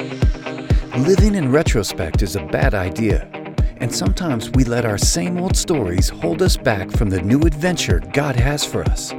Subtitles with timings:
[0.00, 3.28] Living in retrospect is a bad idea,
[3.78, 8.00] and sometimes we let our same old stories hold us back from the new adventure
[8.14, 9.12] God has for us.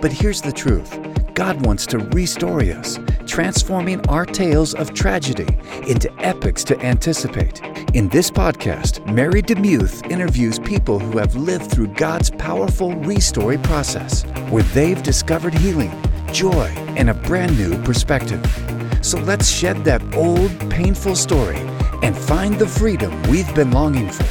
[0.00, 0.96] But here's the truth
[1.34, 7.60] God wants to restore us, transforming our tales of tragedy into epics to anticipate.
[7.94, 14.22] In this podcast, Mary DeMuth interviews people who have lived through God's powerful restory process,
[14.50, 15.90] where they've discovered healing,
[16.32, 18.67] joy, and a brand new perspective.
[19.02, 21.58] So let's shed that old, painful story
[22.02, 24.24] and find the freedom we've been longing for.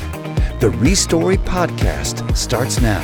[0.60, 3.04] The Restory Podcast starts now.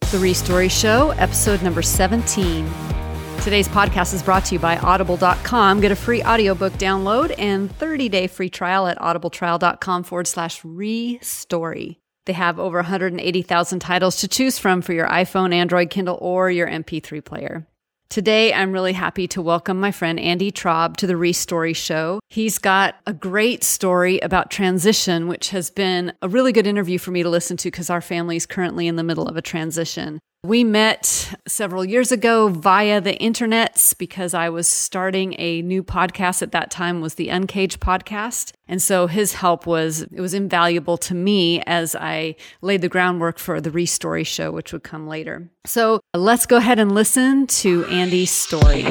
[0.00, 2.66] The Restory Show, episode number 17.
[3.42, 5.80] Today's podcast is brought to you by audible.com.
[5.80, 11.96] Get a free audiobook download and 30-day free trial at audibletrial.com forward slash restory.
[12.26, 16.68] They have over 180,000 titles to choose from for your iPhone, Android, Kindle, or your
[16.68, 17.66] MP3 player.
[18.10, 22.20] Today, I'm really happy to welcome my friend Andy Traub to the Restory Show.
[22.30, 27.10] He's got a great story about transition, which has been a really good interview for
[27.10, 30.20] me to listen to because our family is currently in the middle of a transition.
[30.44, 36.42] We met several years ago via the internets because I was starting a new podcast
[36.42, 38.52] at that time was the Uncaged podcast.
[38.68, 43.40] And so his help was it was invaluable to me as I laid the groundwork
[43.40, 45.50] for the Restory show which would come later.
[45.66, 48.82] So let's go ahead and listen to Andy's story.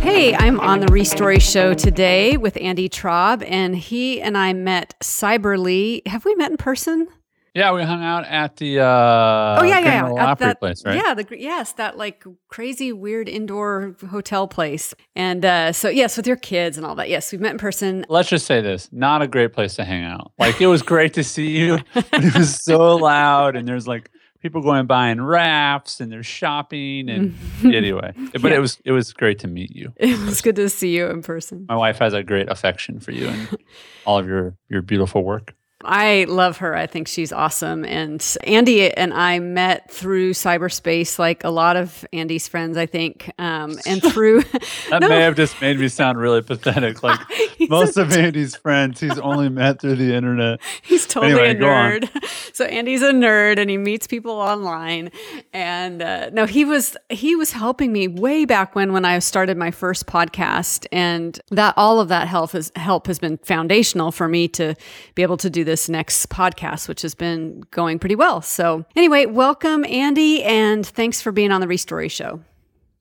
[0.00, 4.94] Hey, I'm on the Restory Show today with Andy Traub, and he and I met
[5.02, 6.06] cyberly.
[6.06, 7.08] Have we met in person?
[7.54, 10.30] Yeah, we hung out at the uh, oh yeah yeah, yeah.
[10.30, 10.96] At that, place, right?
[10.96, 14.92] Yeah, the yes, that like crazy weird indoor hotel place.
[15.14, 17.08] And uh, so yes, with your kids and all that.
[17.08, 18.04] Yes, we've met in person.
[18.08, 20.32] Let's just say this: not a great place to hang out.
[20.36, 24.10] Like it was great to see you, but it was so loud, and there's like
[24.44, 28.12] people going buying rafts and they're shopping and anyway.
[28.32, 28.56] But yeah.
[28.56, 29.92] it was it was great to meet you.
[29.96, 31.66] It was good to see you in person.
[31.68, 33.58] My wife has a great affection for you and
[34.04, 35.54] all of your your beautiful work.
[35.84, 36.74] I love her.
[36.74, 37.84] I think she's awesome.
[37.84, 43.30] And Andy and I met through cyberspace, like a lot of Andy's friends, I think.
[43.38, 44.42] Um, and through
[44.90, 45.08] that no.
[45.08, 47.02] may have just made me sound really pathetic.
[47.02, 47.20] Like
[47.68, 50.60] most of Andy's friends, he's only met through the internet.
[50.82, 52.54] He's totally anyway, a nerd.
[52.54, 55.10] So Andy's a nerd, and he meets people online.
[55.52, 59.56] And uh, no, he was he was helping me way back when when I started
[59.56, 64.28] my first podcast, and that all of that help has help has been foundational for
[64.28, 64.74] me to
[65.14, 68.40] be able to do this this next podcast, which has been going pretty well.
[68.40, 72.38] So, anyway, welcome, Andy, and thanks for being on the Restory Show.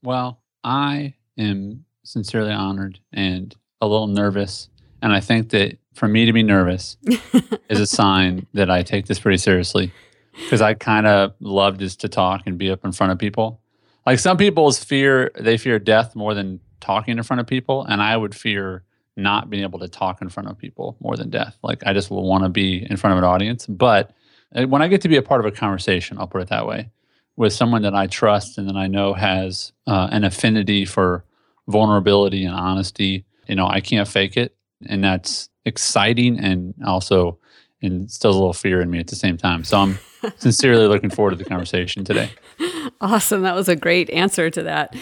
[0.01, 4.69] Well, I am sincerely honored and a little nervous.
[5.03, 6.97] And I think that for me to be nervous
[7.69, 9.91] is a sign that I take this pretty seriously
[10.31, 13.61] because I kind of love just to talk and be up in front of people.
[14.03, 17.85] Like some people's fear, they fear death more than talking in front of people.
[17.85, 18.83] And I would fear
[19.15, 21.57] not being able to talk in front of people more than death.
[21.63, 23.67] Like I just want to be in front of an audience.
[23.67, 24.11] But
[24.55, 26.67] uh, when I get to be a part of a conversation, I'll put it that
[26.67, 26.89] way,
[27.35, 31.25] with someone that I trust and that I know has uh, an affinity for
[31.67, 34.55] vulnerability and honesty, you know, I can't fake it,
[34.87, 37.39] and that's exciting and also
[37.83, 39.63] instills a little fear in me at the same time.
[39.63, 39.99] So I'm
[40.37, 42.31] sincerely looking forward to the conversation today.
[43.01, 43.41] Awesome.
[43.41, 44.95] That was a great answer to that.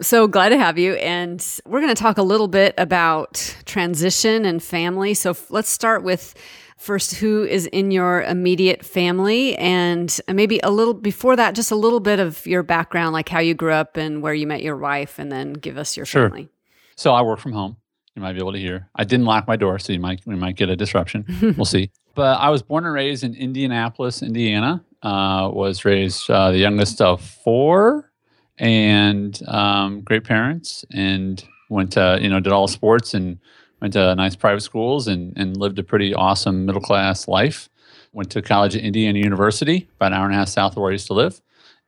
[0.00, 0.94] So glad to have you.
[0.94, 5.14] And we're going to talk a little bit about transition and family.
[5.14, 6.34] So let's start with
[6.78, 11.76] first who is in your immediate family and maybe a little before that just a
[11.76, 14.76] little bit of your background like how you grew up and where you met your
[14.76, 16.28] wife and then give us your sure.
[16.28, 16.48] family
[16.94, 17.76] so i work from home
[18.14, 20.36] you might be able to hear i didn't lock my door so you might we
[20.36, 21.24] might get a disruption
[21.56, 26.50] we'll see but i was born and raised in indianapolis indiana uh, was raised uh,
[26.50, 28.10] the youngest of four
[28.58, 33.38] and um, great parents and went to you know did all sports and
[33.80, 37.68] went to nice private schools and, and lived a pretty awesome middle class life.
[38.12, 40.90] Went to college at indiana university about an hour and a half south of where
[40.90, 41.40] i used to live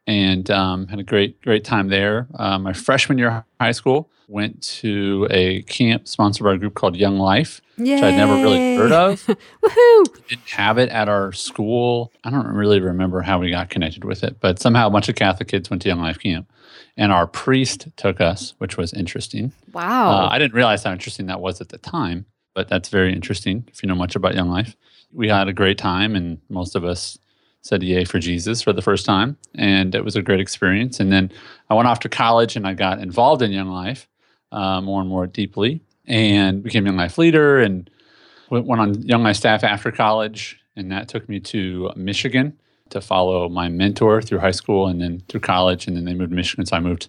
[0.07, 4.11] and um, had a great great time there uh, my freshman year of high school
[4.31, 7.95] went to a camp sponsored by a group called Young Life, Yay.
[7.95, 9.27] which I'd never really heard of.
[9.63, 10.29] Woohoo!
[10.29, 12.13] Didn't have it at our school.
[12.23, 15.17] I don't really remember how we got connected with it, but somehow a bunch of
[15.17, 16.51] Catholic kids went to Young Life camp,
[16.97, 19.53] and our priest took us, which was interesting.
[19.73, 20.11] Wow!
[20.11, 22.25] Uh, I didn't realize how interesting that was at the time,
[22.55, 24.77] but that's very interesting if you know much about Young Life.
[25.13, 27.19] We had a great time, and most of us
[27.63, 31.01] said yay for Jesus for the first time, and it was a great experience.
[31.01, 31.31] And then
[31.69, 34.09] I went off to college and I got involved in Young Life
[34.53, 37.89] uh, more and more deeply and became Young Life leader and
[38.51, 40.59] went, on Young Life staff after college.
[40.77, 42.59] And that took me to Michigan
[42.89, 45.87] to follow my mentor through high school and then through college.
[45.87, 46.67] And then they moved to Michigan.
[46.67, 47.09] So I moved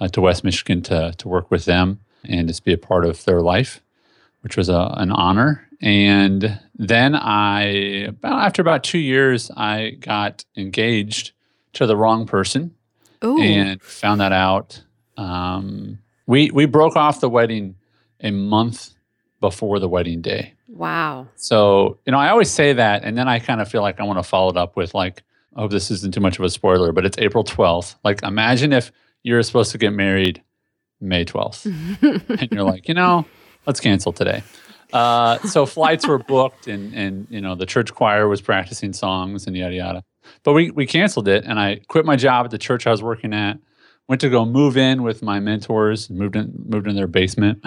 [0.00, 2.00] uh, to West Michigan to, to work with them.
[2.24, 3.82] and just be a part of their life,
[4.42, 5.66] which was a, an honor.
[5.82, 11.32] And then I, about after about two years, I got engaged
[11.74, 12.74] to the wrong person
[13.24, 13.40] Ooh.
[13.40, 14.82] and found that out.
[15.16, 17.76] Um, we we broke off the wedding
[18.20, 18.90] a month
[19.40, 20.54] before the wedding day.
[20.68, 21.26] wow.
[21.36, 24.04] So you know, I always say that, and then I kind of feel like I
[24.04, 25.22] want to follow it up with like,
[25.56, 27.96] I hope this isn't too much of a spoiler, but it's April twelfth.
[28.04, 28.92] Like, imagine if
[29.22, 30.42] you're supposed to get married
[31.00, 31.64] May twelfth,
[32.02, 33.24] and you're like, you know,
[33.66, 34.42] let's cancel today.
[34.92, 39.46] Uh, so flights were booked, and and you know the church choir was practicing songs
[39.46, 40.04] and yada yada.
[40.42, 43.02] But we we canceled it, and I quit my job at the church I was
[43.02, 43.58] working at.
[44.08, 46.10] Went to go move in with my mentors.
[46.10, 47.60] Moved in moved in their basement.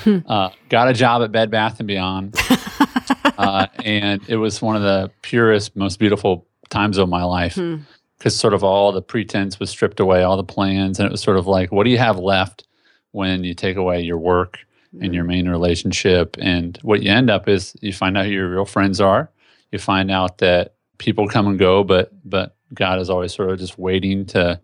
[0.26, 2.36] uh, got a job at Bed Bath and Beyond,
[3.24, 7.76] uh, and it was one of the purest, most beautiful times of my life Hmm.
[8.18, 11.22] because sort of all the pretense was stripped away, all the plans, and it was
[11.22, 12.66] sort of like, what do you have left
[13.12, 14.58] when you take away your work
[15.00, 16.36] and your main relationship?
[16.40, 19.30] And what you end up is you find out who your real friends are.
[19.72, 23.58] You find out that people come and go, but but God is always sort of
[23.58, 24.60] just waiting to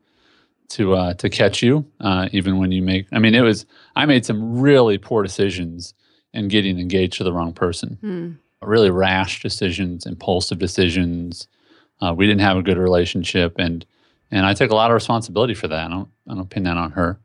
[0.71, 3.07] to uh, to catch you, uh, even when you make.
[3.13, 5.95] I mean, it was I made some really poor decisions
[6.33, 8.33] in getting engaged to the wrong person Hmm.
[8.61, 11.47] really rash decisions, impulsive decisions.
[12.01, 13.85] Uh, we didn't have a good relationship, and
[14.31, 15.87] and I took a lot of responsibility for that.
[15.87, 17.21] I don't I don't pin that on her.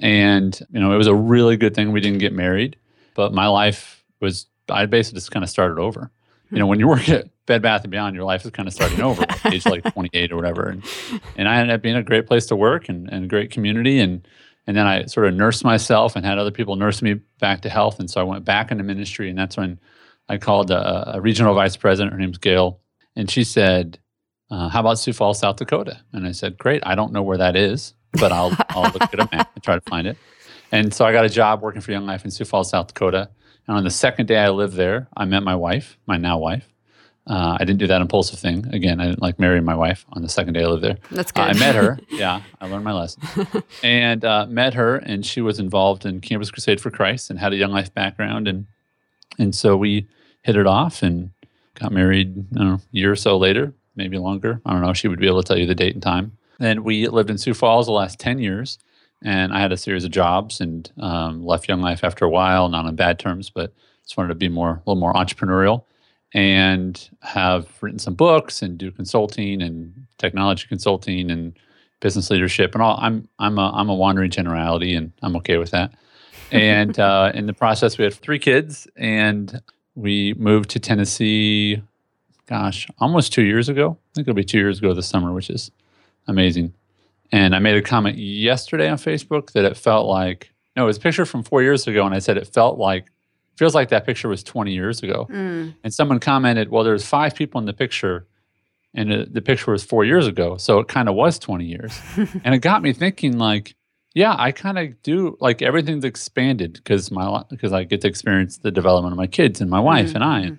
[0.00, 2.76] And you know, it was a really good thing we didn't get married,
[3.14, 6.10] but my life was I basically just kind of started over.
[6.50, 8.74] You know, when you work at Bed Bath and Beyond, your life is kind of
[8.74, 10.68] starting over at age like 28 or whatever.
[10.68, 10.84] And
[11.36, 13.98] and I ended up being a great place to work and, and a great community
[13.98, 14.26] and
[14.68, 17.70] and then I sort of nursed myself and had other people nurse me back to
[17.70, 17.98] health.
[17.98, 19.80] And so I went back into ministry, and that's when
[20.28, 22.12] I called a, a regional vice president.
[22.12, 22.78] Her name's Gail,
[23.16, 23.98] and she said,
[24.50, 26.82] uh, "How about Sioux Falls, South Dakota?" And I said, "Great.
[26.84, 29.74] I don't know where that is, but I'll I'll look at a map and try
[29.74, 30.16] to find it."
[30.72, 33.30] And so I got a job working for Young Life in Sioux Falls, South Dakota.
[33.66, 36.68] And on the second day I lived there, I met my wife, my now wife.
[37.26, 38.66] Uh, I didn't do that impulsive thing.
[38.72, 40.96] Again, I didn't like marry my wife on the second day I lived there.
[41.10, 41.56] That's Uh, good.
[41.56, 41.98] I met her.
[42.10, 43.22] Yeah, I learned my lesson.
[43.82, 47.52] and uh, met her, and she was involved in Campus Crusade for Christ and had
[47.52, 48.66] a Young Life background, and
[49.38, 50.06] and so we
[50.42, 51.30] hit it off and
[51.74, 52.46] got married.
[52.54, 54.60] I don't know, a year or so later, maybe longer.
[54.64, 54.94] I don't know.
[54.94, 56.32] She would be able to tell you the date and time.
[56.60, 58.78] And we lived in Sioux Falls the last ten years,
[59.22, 62.68] and I had a series of jobs and um, left Young Life after a while,
[62.68, 63.72] not on bad terms, but
[64.02, 65.84] just wanted to be more a little more entrepreneurial
[66.34, 71.58] and have written some books and do consulting and technology consulting and
[72.00, 72.98] business leadership and all.
[73.00, 75.92] I'm I'm a I'm a wandering generality and I'm okay with that.
[76.50, 79.60] And uh, in the process, we had three kids and
[79.94, 81.82] we moved to Tennessee.
[82.46, 83.98] Gosh, almost two years ago.
[83.98, 85.70] I think it'll be two years ago this summer, which is
[86.28, 86.74] amazing.
[87.32, 90.98] And I made a comment yesterday on Facebook that it felt like no, it was
[90.98, 93.10] a picture from four years ago, and I said it felt like
[93.56, 95.26] feels like that picture was 20 years ago.
[95.28, 95.74] Mm.
[95.82, 98.28] And someone commented, well, there's five people in the picture,
[98.94, 100.56] and it, the picture was four years ago.
[100.56, 102.00] So it kind of was 20 years.
[102.44, 103.74] and it got me thinking, like,
[104.14, 108.58] yeah, I kind of do like everything's expanded because my because I get to experience
[108.58, 110.52] the development of my kids and my wife and I.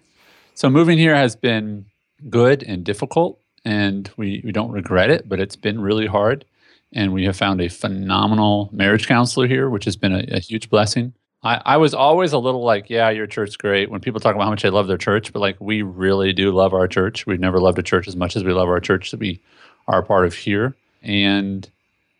[0.54, 1.86] So moving here has been
[2.30, 3.40] good and difficult,
[3.70, 6.44] and we, we don't regret it, but it's been really hard.
[6.92, 10.72] And we have found a phenomenal marriage counselor here, which has been a, a huge
[10.72, 11.14] blessing.
[11.44, 13.92] I, I was always a little like, yeah, your church's great.
[13.92, 16.52] When people talk about how much they love their church, but like we really do
[16.52, 17.28] love our church.
[17.28, 19.40] We've never loved a church as much as we love our church that we
[19.88, 20.76] are a part of here.
[21.04, 21.70] And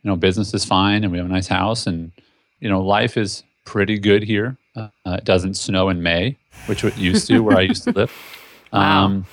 [0.04, 2.12] you know, business is fine, and we have a nice house, and
[2.62, 4.56] you know, life is pretty good here.
[4.76, 8.14] Uh, it doesn't snow in May, which it used to where I used to live.
[8.72, 9.06] Wow.
[9.06, 9.26] Um,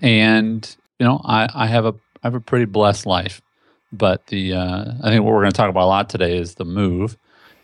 [0.00, 3.40] and you know, I, I have a I have a pretty blessed life.
[3.92, 6.54] But the uh, I think what we're going to talk about a lot today is
[6.54, 7.16] the move,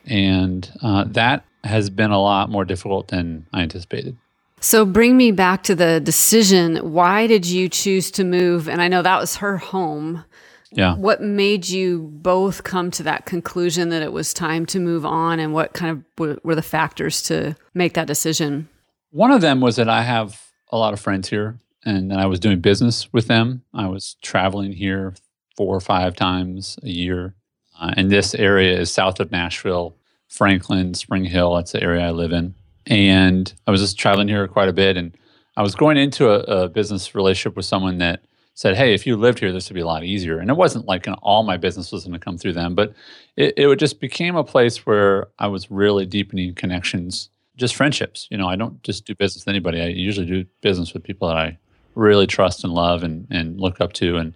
[0.07, 4.17] and uh, that has been a lot more difficult than I anticipated.
[4.61, 6.77] So bring me back to the decision.
[6.79, 8.69] Why did you choose to move?
[8.69, 10.25] And I know that was her home.
[10.73, 10.97] Yeah.
[10.97, 15.39] What made you both come to that conclusion that it was time to move on?
[15.39, 18.69] And what kind of were, were the factors to make that decision?
[19.11, 20.41] One of them was that I have
[20.73, 23.63] a lot of friends here, and then I was doing business with them.
[23.73, 25.15] I was traveling here
[25.57, 27.35] four or five times a year.
[27.81, 29.97] Uh, and this area is south of Nashville,
[30.29, 31.55] Franklin, Spring Hill.
[31.55, 32.57] That's the area I live in.
[32.87, 34.97] And I was just traveling here quite a bit.
[34.97, 35.17] And
[35.57, 38.25] I was going into a, a business relationship with someone that
[38.55, 40.41] said, Hey, if you lived here, this would be a lot easier.
[40.41, 42.95] And it wasn't like an, all my business was going to come through them, but
[43.37, 48.27] it, it just became a place where I was really deepening connections, just friendships.
[48.31, 49.81] You know, I don't just do business with anybody.
[49.81, 51.59] I usually do business with people that I
[51.97, 54.17] really trust and love and, and look up to.
[54.19, 54.35] And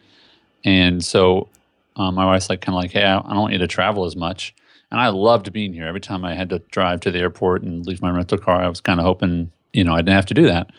[0.65, 1.49] and so
[1.97, 3.67] um, my wife's like, kind of like, hey, I don't, I don't want you to
[3.67, 4.55] travel as much.
[4.91, 5.87] And I loved being here.
[5.87, 8.69] Every time I had to drive to the airport and leave my rental car, I
[8.69, 10.71] was kind of hoping, you know, I didn't have to do that.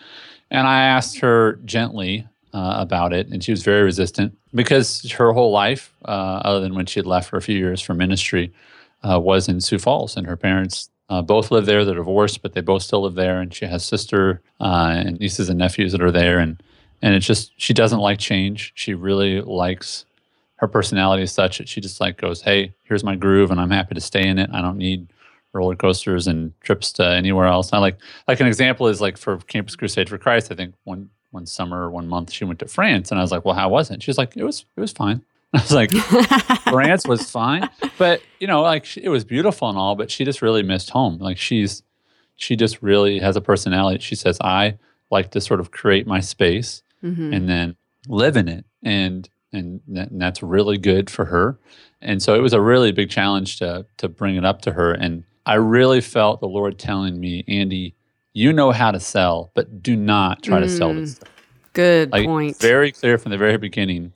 [0.50, 5.32] And I asked her gently uh, about it, and she was very resistant because her
[5.32, 8.52] whole life, uh, other than when she had left for a few years for ministry,
[9.08, 11.84] uh, was in Sioux Falls, and her parents uh, both live there.
[11.84, 15.50] They're divorced, but they both still live there, and she has sister uh, and nieces
[15.50, 16.64] and nephews that are there, and
[17.02, 18.72] and it's just she doesn't like change.
[18.76, 20.06] She really likes
[20.56, 23.72] her personality is such that she just like goes, "Hey, here's my groove, and I'm
[23.72, 24.50] happy to stay in it.
[24.54, 25.08] I don't need."
[25.54, 27.74] roller coasters and trips to anywhere else.
[27.74, 30.50] I like like an example is like for Campus Crusade for Christ.
[30.50, 33.44] I think one one summer, one month, she went to France, and I was like,
[33.44, 35.24] "Well, how was it?" She's like, "It was it was fine."
[35.54, 35.92] I was like,
[36.64, 40.42] France was fine, but you know, like it was beautiful and all, but she just
[40.42, 41.18] really missed home.
[41.18, 41.84] Like she's,
[42.38, 44.00] she just really has a personality.
[44.00, 44.78] She says, I
[45.10, 47.34] like to sort of create my space mm-hmm.
[47.34, 47.76] and then
[48.08, 51.60] live in it, and and, and that's really good for her.
[52.02, 54.94] And so it was a really big challenge to to bring it up to her,
[54.94, 57.96] and I really felt the Lord telling me, Andy,
[58.32, 60.64] you know how to sell, but do not try mm.
[60.64, 61.16] to sell this.
[61.16, 61.30] Stuff.
[61.74, 62.58] Good like, point.
[62.58, 64.14] Very clear from the very beginning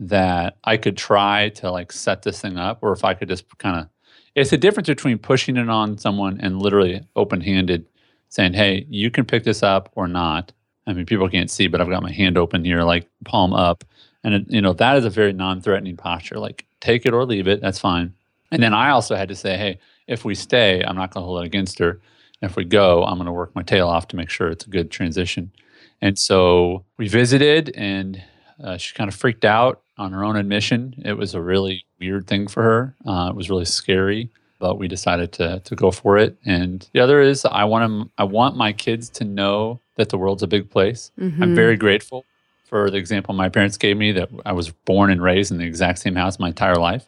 [0.00, 3.44] that I could try to like set this thing up, or if I could just
[3.58, 3.88] kind of.
[4.34, 7.86] It's the difference between pushing it on someone and literally open handed
[8.28, 10.52] saying, hey, you can pick this up or not.
[10.86, 13.84] I mean, people can't see, but I've got my hand open here, like palm up.
[14.24, 16.38] And, it, you know, that is a very non threatening posture.
[16.38, 17.60] Like, take it or leave it.
[17.60, 18.14] That's fine.
[18.50, 21.26] And then I also had to say, hey, if we stay, I'm not going to
[21.26, 22.00] hold it against her.
[22.40, 24.70] If we go, I'm going to work my tail off to make sure it's a
[24.70, 25.52] good transition.
[26.00, 28.22] And so we visited, and
[28.62, 30.94] uh, she kind of freaked out on her own admission.
[31.04, 32.94] It was a really weird thing for her.
[33.06, 36.36] Uh, it was really scary, but we decided to to go for it.
[36.44, 40.18] And the other is I want them, I want my kids to know that the
[40.18, 41.10] world's a big place.
[41.18, 41.42] Mm-hmm.
[41.42, 42.24] I'm very grateful
[42.68, 45.64] for the example my parents gave me that I was born and raised in the
[45.64, 47.06] exact same house my entire life.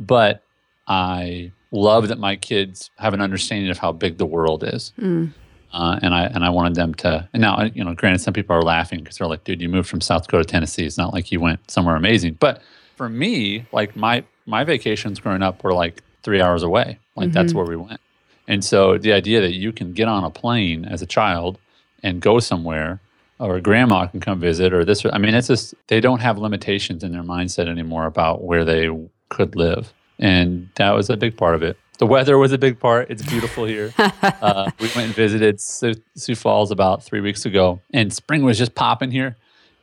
[0.00, 0.42] But
[0.88, 4.92] I love that my kids have an understanding of how big the world is.
[4.98, 5.32] Mm.
[5.74, 7.28] Uh, and I and I wanted them to.
[7.32, 9.88] And now, you know, granted, some people are laughing because they're like, "Dude, you moved
[9.88, 10.86] from South Dakota to Tennessee.
[10.86, 12.62] It's not like you went somewhere amazing." But
[12.94, 17.00] for me, like my my vacations growing up were like three hours away.
[17.16, 17.34] Like mm-hmm.
[17.34, 18.00] that's where we went.
[18.46, 21.58] And so the idea that you can get on a plane as a child
[22.04, 23.00] and go somewhere,
[23.40, 25.04] or grandma can come visit, or this.
[25.12, 28.88] I mean, it's just they don't have limitations in their mindset anymore about where they
[29.28, 31.76] could live, and that was a big part of it.
[31.98, 33.10] The weather was a big part.
[33.10, 33.94] It's beautiful here.
[33.98, 38.58] uh, we went and visited Sioux, Sioux Falls about three weeks ago, and spring was
[38.58, 39.36] just popping here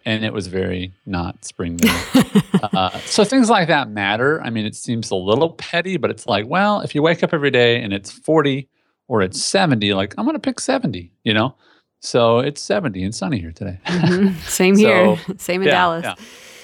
[0.06, 1.80] and it was very not spring
[2.74, 4.42] uh, so things like that matter.
[4.42, 7.34] I mean, it seems a little petty, but it's like, well, if you wake up
[7.34, 8.68] every day and it's 40
[9.08, 11.56] or it's 70, like I'm going to pick 70, you know?
[12.00, 13.80] So it's 70 and sunny here today.
[13.86, 14.40] mm-hmm.
[14.48, 15.18] Same here.
[15.38, 16.04] Same in yeah, Dallas.
[16.04, 16.16] Yeah.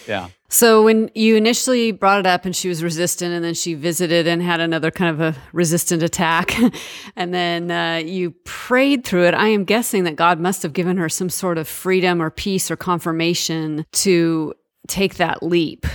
[0.07, 0.29] Yeah.
[0.49, 4.27] So when you initially brought it up and she was resistant, and then she visited
[4.27, 6.55] and had another kind of a resistant attack,
[7.15, 10.97] and then uh, you prayed through it, I am guessing that God must have given
[10.97, 14.53] her some sort of freedom or peace or confirmation to
[14.87, 15.85] take that leap.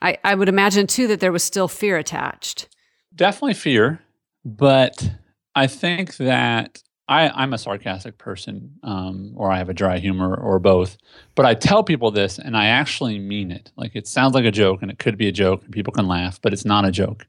[0.00, 2.68] I, I would imagine too that there was still fear attached.
[3.14, 4.00] Definitely fear,
[4.44, 5.10] but
[5.54, 10.34] I think that I, I'm a sarcastic person, um, or I have a dry humor,
[10.34, 10.96] or both.
[11.36, 13.70] But I tell people this, and I actually mean it.
[13.76, 16.08] Like it sounds like a joke, and it could be a joke, and people can
[16.08, 17.26] laugh, but it's not a joke.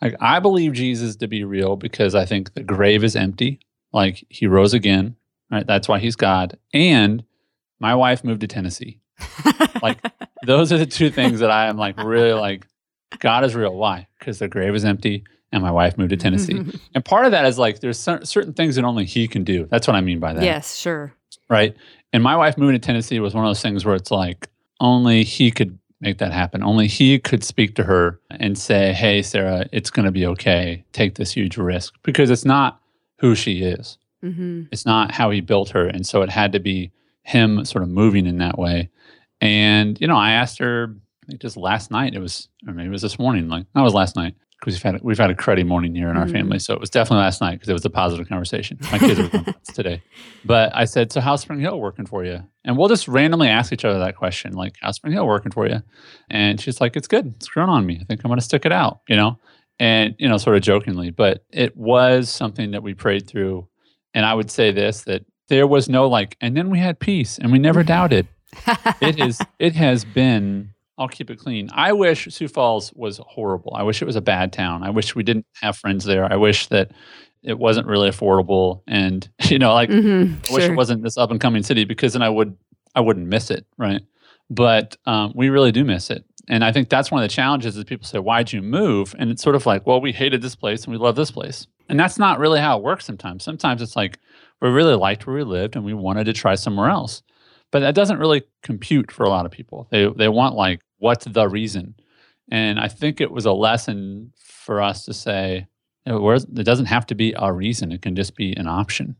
[0.00, 3.60] Like I believe Jesus to be real because I think the grave is empty.
[3.92, 5.14] Like he rose again,
[5.50, 5.66] right?
[5.66, 6.58] That's why he's God.
[6.74, 7.24] And
[7.78, 8.98] my wife moved to Tennessee.
[9.82, 9.98] like
[10.44, 12.66] those are the two things that I am like really like.
[13.20, 13.76] God is real.
[13.76, 14.08] Why?
[14.18, 16.60] Because the grave is empty and my wife moved to Tennessee.
[16.94, 19.66] and part of that is like there's certain things that only he can do.
[19.70, 20.42] That's what I mean by that.
[20.42, 21.14] Yes, sure.
[21.48, 21.76] Right.
[22.12, 24.48] And my wife moving to Tennessee was one of those things where it's like
[24.80, 26.62] only he could make that happen.
[26.62, 30.84] Only he could speak to her and say, "Hey, Sarah, it's going to be okay.
[30.92, 32.80] Take this huge risk," because it's not
[33.18, 33.98] who she is.
[34.24, 34.64] Mm-hmm.
[34.72, 36.90] It's not how he built her, and so it had to be
[37.22, 38.90] him sort of moving in that way.
[39.40, 40.96] And you know, I asked her
[41.38, 42.14] just last night.
[42.14, 43.48] It was, or maybe it was this morning.
[43.48, 46.16] Like that was last night because we've had we've had a cruddy morning here in
[46.16, 46.34] our mm-hmm.
[46.34, 46.58] family.
[46.60, 48.78] So it was definitely last night because it was a positive conversation.
[48.92, 50.02] My kids are today,
[50.44, 53.72] but I said, "So how's Spring Hill working for you?" And we'll just randomly ask
[53.72, 55.82] each other that question, like, "How's Spring Hill working for you?"
[56.30, 57.34] And she's like, "It's good.
[57.34, 57.98] It's grown on me.
[58.00, 59.38] I think I'm going to stick it out." You know,
[59.80, 63.66] and you know, sort of jokingly, but it was something that we prayed through.
[64.14, 67.36] And I would say this that there was no like, and then we had peace,
[67.36, 68.28] and we never doubted.
[69.00, 69.40] it is.
[69.58, 71.68] It has been I'll keep it clean.
[71.72, 73.72] I wish Sioux Falls was horrible.
[73.74, 74.82] I wish it was a bad town.
[74.82, 76.30] I wish we didn't have friends there.
[76.30, 76.92] I wish that
[77.42, 81.30] it wasn't really affordable and you know like mm-hmm, I wish it wasn't this up
[81.30, 82.56] and coming city because then I would
[82.94, 84.02] I wouldn't miss it, right?
[84.50, 86.24] But um, we really do miss it.
[86.48, 89.14] And I think that's one of the challenges is people say, Why'd you move?
[89.18, 91.66] And it's sort of like, well, we hated this place and we love this place.
[91.88, 93.44] And that's not really how it works sometimes.
[93.44, 94.18] Sometimes it's like
[94.60, 97.22] we really liked where we lived and we wanted to try somewhere else.
[97.72, 99.88] But that doesn't really compute for a lot of people.
[99.90, 101.96] They they want like, what's the reason?
[102.50, 105.66] And I think it was a lesson for us to say,
[106.06, 107.90] you know, it doesn't have to be a reason.
[107.90, 109.16] It can just be an option.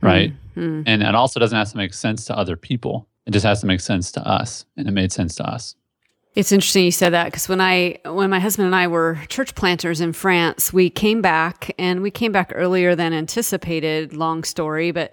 [0.00, 0.32] Right.
[0.56, 0.82] Mm-hmm.
[0.86, 3.06] And it also doesn't have to make sense to other people.
[3.26, 4.64] It just has to make sense to us.
[4.76, 5.74] And it made sense to us.
[6.36, 9.56] It's interesting you said that because when I when my husband and I were church
[9.56, 14.14] planters in France, we came back and we came back earlier than anticipated.
[14.14, 15.12] Long story, but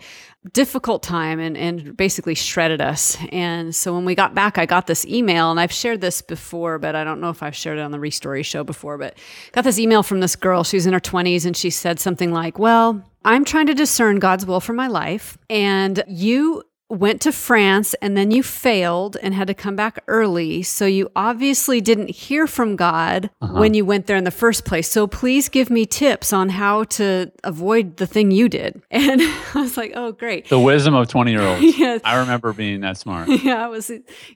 [0.53, 3.17] difficult time and and basically shredded us.
[3.31, 6.77] And so when we got back, I got this email, and I've shared this before,
[6.77, 8.99] but I don't know if I've shared it on the Restory show before.
[8.99, 9.17] But
[9.53, 10.63] got this email from this girl.
[10.63, 14.45] She's in her twenties, and she said something like, "Well." I'm trying to discern God's
[14.45, 15.37] will for my life.
[15.49, 20.63] And you went to France and then you failed and had to come back early.
[20.63, 23.59] So you obviously didn't hear from God uh-huh.
[23.59, 24.89] when you went there in the first place.
[24.89, 28.81] So please give me tips on how to avoid the thing you did.
[29.07, 30.49] And I was like, oh, great.
[30.49, 31.61] The wisdom of 20 year olds.
[31.77, 32.01] yes.
[32.03, 33.29] I remember being that smart.
[33.47, 33.89] Yeah, I was.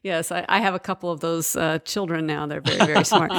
[0.03, 2.45] Yes, I, I have a couple of those uh, children now.
[2.45, 3.31] They're very, very smart.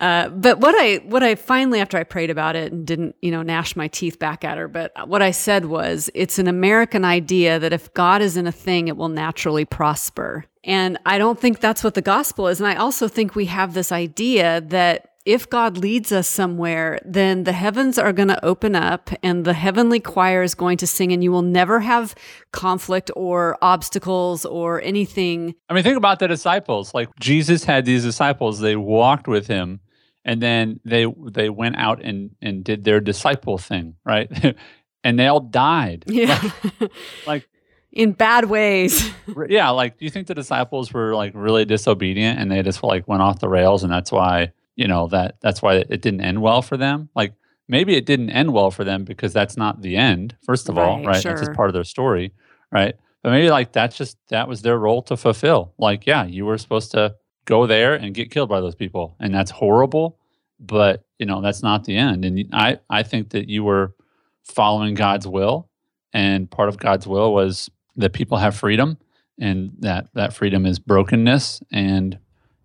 [0.00, 3.30] uh, but what I, what I finally, after I prayed about it and didn't, you
[3.30, 7.04] know, gnash my teeth back at her, but what I said was, it's an American
[7.04, 10.44] idea that if God is in a thing, it will naturally prosper.
[10.64, 12.60] And I don't think that's what the gospel is.
[12.60, 17.44] And I also think we have this idea that if God leads us somewhere, then
[17.44, 21.12] the heavens are going to open up and the heavenly choir is going to sing,
[21.12, 22.14] and you will never have
[22.52, 25.54] conflict or obstacles or anything.
[25.68, 26.92] I mean, think about the disciples.
[26.92, 29.80] Like Jesus had these disciples, they walked with him,
[30.24, 34.56] and then they they went out and and did their disciple thing, right?
[35.04, 36.04] and they all died.
[36.06, 36.40] Yeah.
[36.80, 36.92] like,
[37.26, 37.48] like
[37.92, 39.10] in bad ways.
[39.48, 43.06] yeah, like do you think the disciples were like really disobedient and they just like
[43.06, 46.40] went off the rails and that's why, you know, that that's why it didn't end
[46.40, 47.10] well for them?
[47.14, 47.34] Like
[47.68, 50.84] maybe it didn't end well for them because that's not the end, first of right,
[50.84, 51.20] all, right?
[51.20, 51.32] Sure.
[51.32, 52.32] That's just part of their story,
[52.70, 52.94] right?
[53.22, 55.74] But maybe like that's just that was their role to fulfill.
[55.78, 57.14] Like, yeah, you were supposed to
[57.44, 59.16] go there and get killed by those people.
[59.20, 60.18] And that's horrible,
[60.58, 62.24] but you know, that's not the end.
[62.24, 63.94] And I I think that you were
[64.44, 65.68] following God's will
[66.12, 68.98] and part of God's will was that people have freedom
[69.38, 72.18] and that that freedom is brokenness and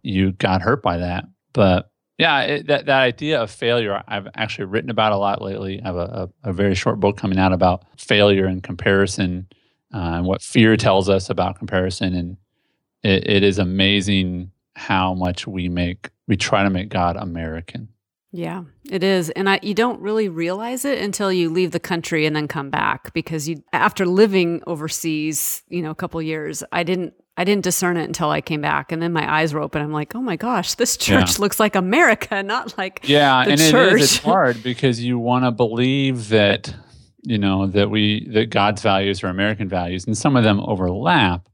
[0.03, 1.25] you got hurt by that.
[1.53, 5.81] But yeah it, that, that idea of failure i've actually written about a lot lately.
[5.81, 9.47] I have a, a, a very short book coming out about failure and comparison
[9.93, 12.13] uh, and what fear tells us about comparison.
[12.13, 12.37] And
[13.03, 17.89] it, it is amazing how much we make we try to make god american
[18.31, 19.29] yeah, it is.
[19.31, 22.69] And I, you don't really realize it until you leave the country and then come
[22.69, 27.63] back because you after living overseas, you know, a couple years, I didn't I didn't
[27.63, 29.81] discern it until I came back and then my eyes were open.
[29.81, 31.41] I'm like, "Oh my gosh, this church yeah.
[31.41, 33.93] looks like America, not like Yeah, and church.
[33.93, 36.73] it is it's hard because you want to believe that
[37.23, 41.47] you know that we that God's values are American values and some of them overlap,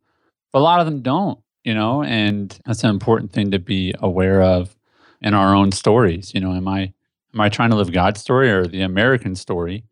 [0.52, 3.94] but a lot of them don't, you know, and that's an important thing to be
[4.00, 4.76] aware of
[5.24, 6.34] in our own stories.
[6.34, 6.94] You know, am I
[7.34, 9.86] am I trying to live God's story or the American story?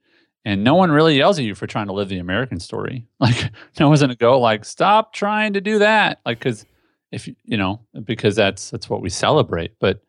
[0.43, 3.07] And no one really yells at you for trying to live the American story.
[3.19, 6.19] Like no one's gonna go like, stop trying to do that.
[6.25, 6.65] Like because
[7.11, 9.77] if you know, because that's that's what we celebrate.
[9.79, 10.01] But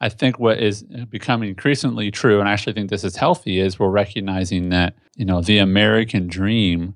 [0.00, 3.78] I think what is becoming increasingly true, and I actually think this is healthy, is
[3.78, 6.94] we're recognizing that you know the American dream,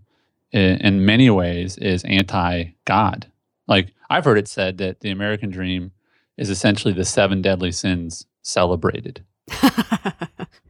[0.53, 3.31] in, in many ways, is anti-God.
[3.67, 5.93] Like I've heard it said that the American dream
[6.41, 9.23] is essentially the seven deadly sins celebrated.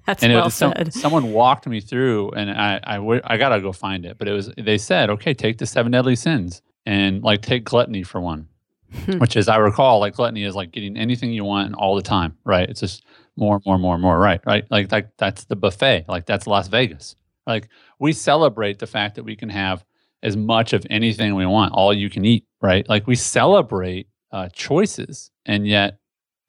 [0.06, 0.92] That's and well some, said.
[0.92, 4.18] Someone walked me through, and I, I, I gotta go find it.
[4.18, 8.02] But it was they said, okay, take the seven deadly sins, and like take gluttony
[8.02, 8.48] for one,
[8.92, 9.18] hmm.
[9.18, 12.36] which is I recall like gluttony is like getting anything you want all the time,
[12.44, 12.68] right?
[12.68, 13.04] It's just
[13.36, 14.40] more, and more, and more, and more, right?
[14.44, 14.64] Right?
[14.70, 17.14] Like like that's the buffet, like that's Las Vegas.
[17.46, 17.68] Like
[18.00, 19.84] we celebrate the fact that we can have
[20.22, 22.88] as much of anything we want, all you can eat, right?
[22.88, 25.98] Like we celebrate uh, choices, and yet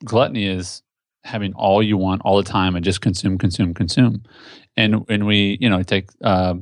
[0.03, 0.83] gluttony is
[1.23, 4.23] having all you want all the time and just consume, consume, consume.
[4.75, 6.55] And when we, you know, take uh,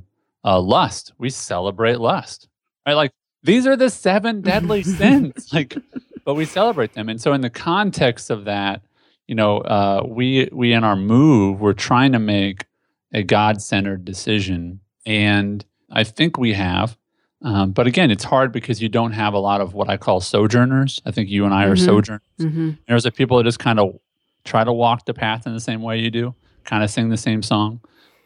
[0.44, 2.48] uh, lust, we celebrate lust,
[2.86, 2.94] right?
[2.94, 3.12] Like
[3.44, 5.78] these are the seven deadly sins, like,
[6.26, 7.10] but we celebrate them.
[7.10, 8.82] And so, in the context of that,
[9.28, 12.66] you know, uh, we we in our move, we're trying to make
[13.14, 16.98] a God-centered decision, and I think we have.
[17.42, 20.20] Um, but again, it's hard because you don't have a lot of what I call
[20.20, 21.02] sojourners.
[21.06, 21.86] I think you and I are mm-hmm.
[21.86, 22.22] sojourners.
[22.40, 22.72] Mm-hmm.
[22.88, 23.98] There's a people that just kind of
[24.44, 27.18] try to walk the path in the same way you do, kind of sing the
[27.18, 27.80] same song.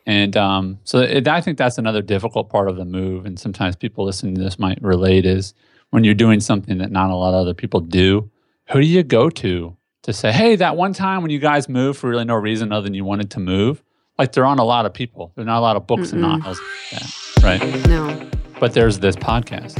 [0.05, 3.25] And um, so it, I think that's another difficult part of the move.
[3.25, 5.53] And sometimes people listening to this might relate is
[5.91, 8.29] when you're doing something that not a lot of other people do,
[8.71, 11.99] who do you go to to say, hey, that one time when you guys moved
[11.99, 13.83] for really no reason other than you wanted to move?
[14.17, 15.31] Like there aren't a lot of people.
[15.35, 16.13] There's not a lot of books Mm-mm.
[16.13, 16.59] and novels
[16.91, 17.87] like that, right?
[17.87, 18.29] No.
[18.63, 19.73] But there's this podcast.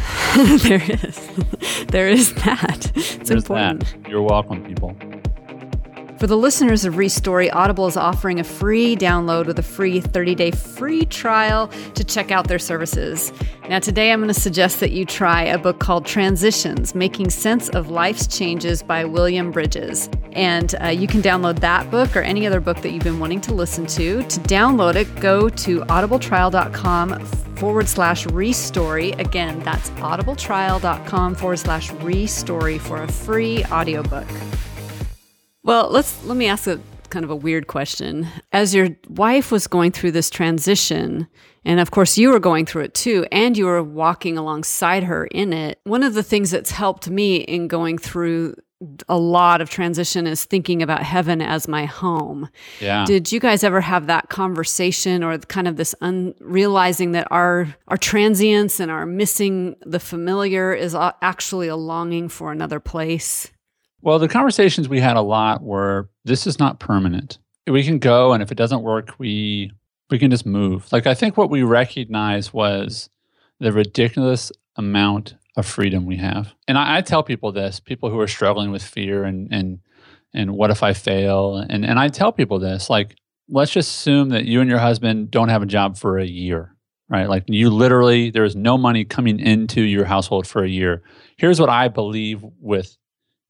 [0.63, 1.85] there is.
[1.87, 2.91] There is that.
[2.95, 3.79] It's There's important.
[4.03, 4.09] that.
[4.09, 4.93] You're welcome, people.
[6.23, 10.35] For the listeners of Restory, Audible is offering a free download with a free 30
[10.35, 13.33] day free trial to check out their services.
[13.67, 17.67] Now, today I'm going to suggest that you try a book called Transitions Making Sense
[17.67, 20.09] of Life's Changes by William Bridges.
[20.31, 23.41] And uh, you can download that book or any other book that you've been wanting
[23.41, 24.23] to listen to.
[24.23, 27.19] To download it, go to audibletrial.com
[27.57, 29.19] forward slash restory.
[29.19, 34.29] Again, that's audibletrial.com forward slash restory for a free audiobook.
[35.63, 38.27] Well, let's let me ask a kind of a weird question.
[38.51, 41.27] As your wife was going through this transition,
[41.63, 45.25] and of course you were going through it too, and you were walking alongside her
[45.27, 48.55] in it, one of the things that's helped me in going through
[49.07, 52.49] a lot of transition is thinking about heaven as my home.
[52.81, 53.05] Yeah.
[53.05, 57.73] Did you guys ever have that conversation or kind of this un- realizing that our
[57.87, 63.52] our transience and our missing the familiar is actually a longing for another place?
[64.03, 67.37] Well, the conversations we had a lot were this is not permanent.
[67.65, 69.71] We can go and if it doesn't work, we
[70.09, 70.91] we can just move.
[70.91, 73.09] Like I think what we recognized was
[73.61, 76.53] the ridiculous amount of freedom we have.
[76.67, 79.79] And I, I tell people this, people who are struggling with fear and and
[80.33, 81.55] and what if I fail?
[81.55, 83.15] And and I tell people this, like,
[83.47, 86.75] let's just assume that you and your husband don't have a job for a year,
[87.07, 87.29] right?
[87.29, 91.03] Like you literally there is no money coming into your household for a year.
[91.37, 92.97] Here's what I believe with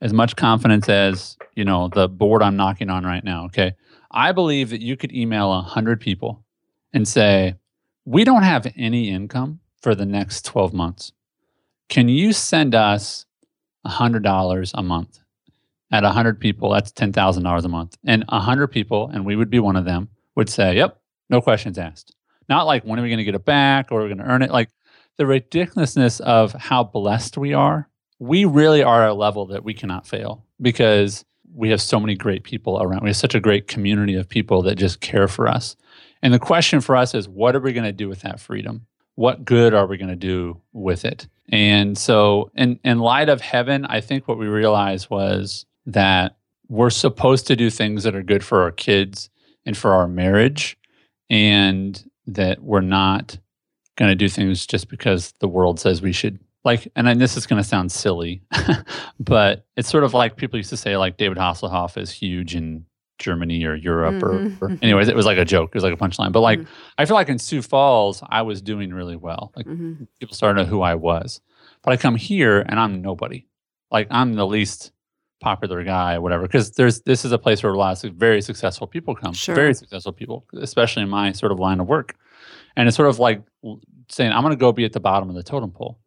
[0.04, 3.46] as much confidence as you know the board I'm knocking on right now.
[3.46, 3.74] Okay,
[4.12, 6.44] I believe that you could email a hundred people
[6.92, 7.56] and say,
[8.06, 11.13] "We don't have any income for the next twelve months.
[11.88, 13.26] Can you send us
[13.86, 15.20] hundred dollars a month?"
[15.89, 19.26] At a hundred people, that's ten thousand dollars a month, and a hundred people, and
[19.26, 22.13] we would be one of them, would say, "Yep, no questions asked."
[22.50, 24.42] Not like when are we going to get it back or we're going to earn
[24.42, 24.52] it.
[24.52, 24.70] Like
[25.16, 27.88] the ridiculousness of how blessed we are
[28.24, 32.16] we really are at a level that we cannot fail because we have so many
[32.16, 33.04] great people around.
[33.04, 35.76] We have such a great community of people that just care for us.
[36.22, 38.86] And the question for us is what are we going to do with that freedom?
[39.16, 41.28] What good are we going to do with it?
[41.50, 46.38] And so, in, in light of heaven, I think what we realized was that
[46.70, 49.30] we're supposed to do things that are good for our kids
[49.66, 50.78] and for our marriage,
[51.30, 53.38] and that we're not
[53.98, 57.36] going to do things just because the world says we should like and then this
[57.38, 58.41] is going to sound silly
[59.19, 62.86] but it's sort of like people used to say like david hasselhoff is huge in
[63.19, 64.62] germany or europe Mhm.
[64.62, 66.60] or, or anyways it was like a joke it was like a punchline but like
[66.60, 66.67] Mhm.
[66.97, 70.08] i feel like in sioux falls i was doing really well like Mhm.
[70.19, 71.41] people started to know who i was
[71.84, 73.47] but i come here and i'm nobody
[73.91, 74.91] like i'm the least
[75.41, 78.88] popular guy whatever because there's this is a place where a lot of very successful
[78.88, 79.54] people come Sure.
[79.56, 82.15] very successful people especially in my sort of line of work
[82.78, 83.41] and it's sort of like
[84.10, 85.99] saying i'm going to go be at the bottom of the totem pole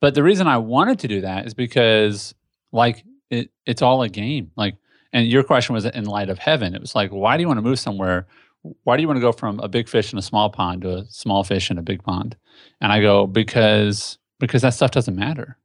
[0.00, 2.34] but the reason I wanted to do that is because
[2.72, 4.50] like it it's all a game.
[4.56, 4.76] Like
[5.12, 6.74] and your question was in light of heaven.
[6.74, 8.26] It was like, why do you want to move somewhere?
[8.84, 10.98] Why do you want to go from a big fish in a small pond to
[10.98, 12.36] a small fish in a big pond?
[12.80, 15.56] And I go, because because that stuff doesn't matter.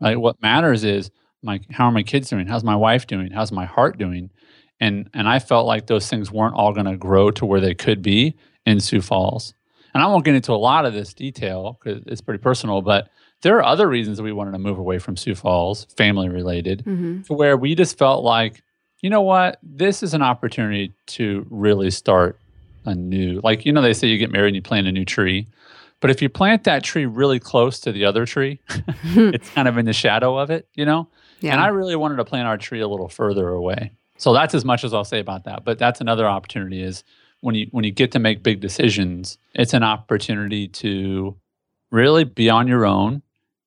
[0.00, 0.18] Right?
[0.18, 1.10] What matters is
[1.42, 2.46] my how are my kids doing?
[2.46, 3.30] How's my wife doing?
[3.30, 4.30] How's my heart doing?
[4.80, 7.74] And and I felt like those things weren't all going to grow to where they
[7.74, 9.54] could be in Sioux Falls.
[9.94, 13.08] And I won't get into a lot of this detail because it's pretty personal, but
[13.42, 16.84] there are other reasons that we wanted to move away from Sioux Falls, family related,
[16.84, 17.26] Mhm.
[17.26, 18.62] to where we just felt like,
[19.02, 22.38] you know what, this is an opportunity to really start
[22.86, 25.04] a new, like, you know, they say you get married and you plant a new
[25.04, 25.46] tree.
[26.00, 28.58] But if you plant that tree really close to the other tree,
[29.04, 31.08] it's kind of in the shadow of it, you know?
[31.40, 31.52] Yeah.
[31.52, 33.92] And I really wanted to plant our tree a little further away.
[34.18, 35.64] So that's as much as I'll say about that.
[35.64, 37.04] But that's another opportunity is
[37.42, 41.36] when you when you get to make big decisions, it's an opportunity to
[41.90, 43.20] really be on your own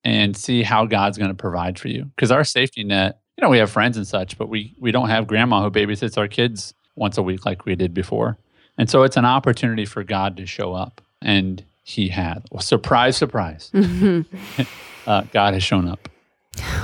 [0.04, 2.04] and see how God's going to provide for you.
[2.16, 5.08] Because our safety net, you know, we have friends and such, but we we don't
[5.08, 8.38] have grandma who babysits our kids once a week like we did before.
[8.78, 11.00] And so it's an opportunity for God to show up.
[11.20, 12.44] And he had.
[12.50, 13.70] Well, surprise, surprise.
[15.06, 16.10] Uh, God has shown up.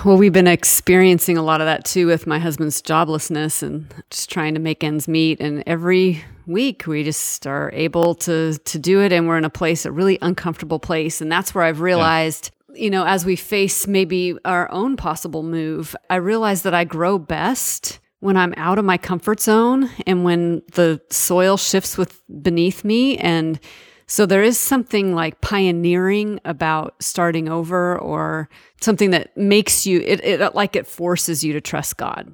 [0.04, 4.30] Well, we've been experiencing a lot of that too with my husband's joblessness and just
[4.30, 5.38] trying to make ends meet.
[5.38, 9.50] And every week we just are able to to do it, and we're in a
[9.50, 11.20] place, a really uncomfortable place.
[11.20, 15.96] And that's where I've realized, you know, as we face maybe our own possible move,
[16.10, 20.62] I realize that I grow best when I'm out of my comfort zone and when
[20.72, 23.60] the soil shifts with beneath me and
[24.08, 28.48] So there is something like pioneering about starting over or
[28.80, 32.32] something that makes you it, it like it forces you to trust God.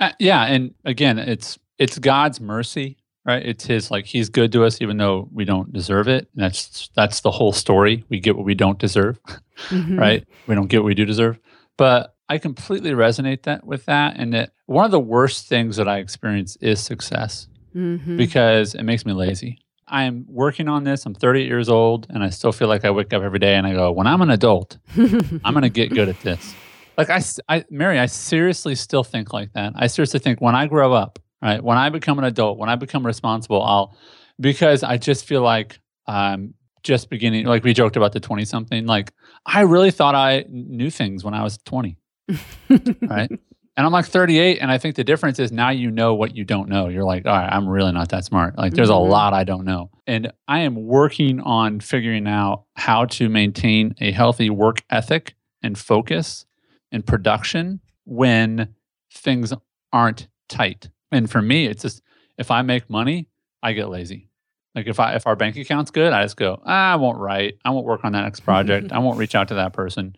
[0.00, 3.44] Uh, yeah, and again, it's it's God's mercy, right?
[3.44, 6.28] It's his like he's good to us even though we don't deserve it.
[6.34, 8.04] And that's that's the whole story.
[8.08, 9.18] We get what we don't deserve,
[9.68, 9.98] mm-hmm.
[9.98, 10.26] right?
[10.46, 11.38] We don't get what we do deserve.
[11.76, 15.88] But I completely resonate that with that and that one of the worst things that
[15.88, 18.16] I experience is success mm-hmm.
[18.16, 19.58] because it makes me lazy.
[19.88, 21.04] I am working on this.
[21.04, 23.66] I'm 38 years old, and I still feel like I wake up every day and
[23.66, 26.54] I go, when I'm an adult, I'm going to get good at this.
[26.96, 29.72] Like I, I, Mary, I seriously still think like that.
[29.74, 32.76] I seriously think when I grow up, right, when I become an adult, when I
[32.76, 33.96] become responsible, I'll,
[34.38, 37.46] because I just feel like I'm just beginning.
[37.46, 38.86] Like we joked about the 20 something.
[38.86, 39.12] Like
[39.46, 41.96] I really thought I knew things when I was 20,
[43.02, 43.30] right?
[43.76, 46.44] And I'm like 38, and I think the difference is now you know what you
[46.44, 46.88] don't know.
[46.88, 48.58] You're like, all right, I'm really not that smart.
[48.58, 49.06] Like, there's mm-hmm.
[49.06, 49.90] a lot I don't know.
[50.06, 55.78] And I am working on figuring out how to maintain a healthy work ethic and
[55.78, 56.44] focus
[56.92, 58.74] and production when
[59.12, 59.52] things
[59.92, 60.90] aren't tight.
[61.12, 62.02] And for me, it's just
[62.36, 63.28] if I make money,
[63.62, 64.29] I get lazy.
[64.74, 67.58] Like if I if our bank account's good, I just go, ah, I won't write.
[67.64, 68.92] I won't work on that next project.
[68.92, 70.16] I won't reach out to that person.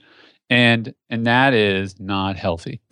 [0.50, 2.80] And and that is not healthy.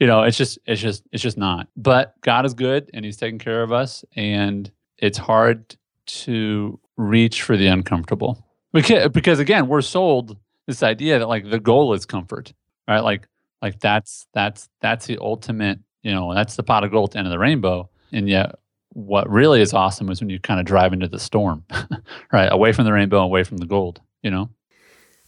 [0.00, 1.68] You know it's just it's just it's just not.
[1.76, 7.42] But god is good and he's taking care of us and it's hard to reach
[7.42, 8.46] for the uncomfortable.
[8.72, 12.54] Because, because again we're sold this idea that like the goal is comfort
[12.88, 13.00] right?
[13.00, 13.28] Like
[13.60, 17.18] like that's that's that's the ultimate you know that's the pot of gold at the
[17.18, 17.88] end of the rainbow.
[18.12, 18.56] And yet
[18.94, 21.64] what really is awesome is when you kind of drive into the storm
[22.32, 24.50] right away from the rainbow away from the gold you know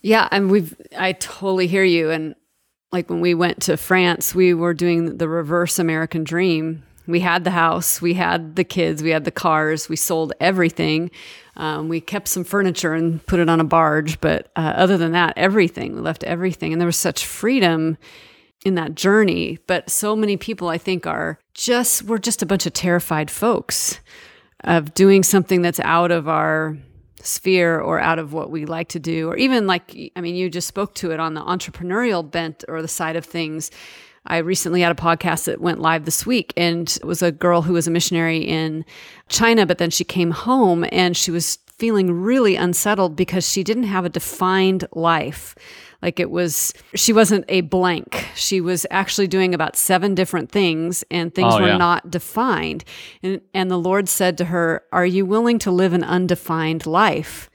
[0.05, 2.35] yeah, and we've I totally hear you and
[2.93, 6.83] like when we went to France, we were doing the reverse American dream.
[7.07, 11.11] We had the house, we had the kids, we had the cars, we sold everything.
[11.57, 15.13] Um, we kept some furniture and put it on a barge, but uh, other than
[15.13, 16.73] that, everything, we left everything.
[16.73, 17.97] And there was such freedom
[18.65, 19.59] in that journey.
[19.67, 24.01] But so many people, I think, are just, we're just a bunch of terrified folks
[24.65, 26.77] of doing something that's out of our
[27.23, 30.51] sphere or out of what we like to do or even like i mean you
[30.51, 33.71] just spoke to it on the entrepreneurial bent or the side of things
[34.27, 37.63] i recently had a podcast that went live this week and it was a girl
[37.63, 38.85] who was a missionary in
[39.29, 43.85] china but then she came home and she was feeling really unsettled because she didn't
[43.85, 45.55] have a defined life
[46.05, 48.29] like it was, she wasn't a blank.
[48.35, 51.79] She was actually doing about seven different things and things oh, were yeah.
[51.79, 52.85] not defined.
[53.23, 57.49] And, and the Lord said to her, Are you willing to live an undefined life?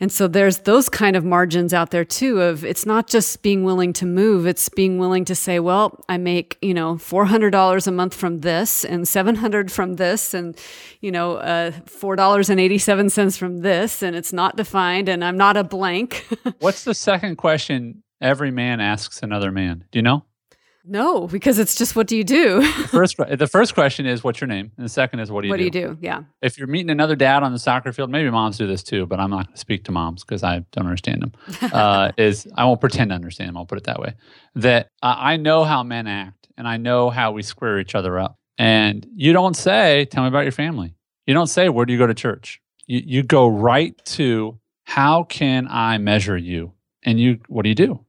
[0.00, 3.64] And so there's those kind of margins out there too of it's not just being
[3.64, 7.90] willing to move, it's being willing to say, well, I make, you know, $400 a
[7.90, 10.56] month from this and 700 from this and,
[11.00, 16.26] you know, uh, $4.87 from this and it's not defined and I'm not a blank.
[16.60, 19.84] What's the second question every man asks another man?
[19.92, 20.24] Do you know?
[20.90, 22.60] No, because it's just what do you do?
[22.60, 25.46] the first the first question is what's your name, and the second is what do
[25.46, 25.64] you what do?
[25.64, 25.98] What do you do?
[26.00, 26.22] Yeah.
[26.42, 29.20] If you're meeting another dad on the soccer field, maybe moms do this too, but
[29.20, 31.32] I'm not going to speak to moms because I don't understand them.
[31.72, 33.56] Uh, is I won't pretend to understand them.
[33.56, 34.14] I'll put it that way.
[34.56, 38.18] That uh, I know how men act, and I know how we square each other
[38.18, 38.36] up.
[38.58, 42.00] And you don't say, "Tell me about your family." You don't say, "Where do you
[42.00, 46.72] go to church?" You you go right to, "How can I measure you?"
[47.04, 48.04] And you, what do you do?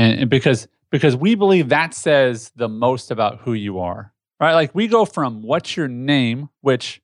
[0.00, 4.54] and, and because because we believe that says the most about who you are, right?
[4.54, 7.00] Like we go from what's your name, which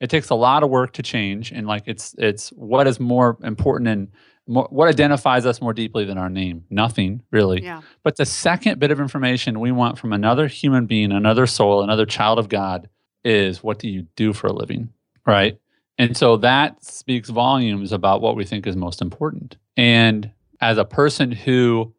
[0.00, 3.36] it takes a lot of work to change, and like it's it's what is more
[3.42, 4.08] important and
[4.46, 6.64] more, what identifies us more deeply than our name?
[6.70, 7.62] Nothing really.
[7.62, 7.82] Yeah.
[8.02, 12.06] But the second bit of information we want from another human being, another soul, another
[12.06, 12.88] child of God
[13.24, 14.88] is what do you do for a living,
[15.26, 15.58] right?
[15.98, 19.56] And so that speaks volumes about what we think is most important.
[19.76, 21.92] And as a person who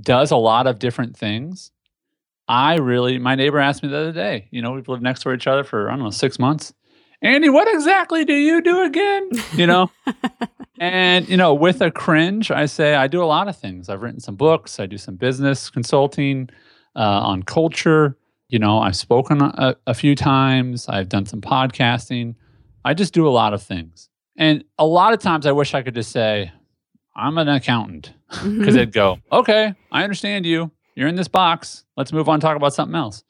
[0.00, 1.70] does a lot of different things.
[2.48, 5.32] I really, my neighbor asked me the other day, you know, we've lived next to
[5.32, 6.74] each other for, I don't know, six months.
[7.22, 9.30] Andy, what exactly do you do again?
[9.54, 9.90] You know?
[10.80, 13.88] and, you know, with a cringe, I say I do a lot of things.
[13.88, 16.50] I've written some books, I do some business consulting
[16.96, 18.16] uh, on culture.
[18.48, 22.34] You know, I've spoken a, a few times, I've done some podcasting.
[22.84, 24.08] I just do a lot of things.
[24.36, 26.50] And a lot of times I wish I could just say,
[27.14, 28.70] I'm an accountant because mm-hmm.
[28.70, 30.70] they'd go, okay, I understand you.
[30.94, 31.84] You're in this box.
[31.96, 33.24] Let's move on talk about something else.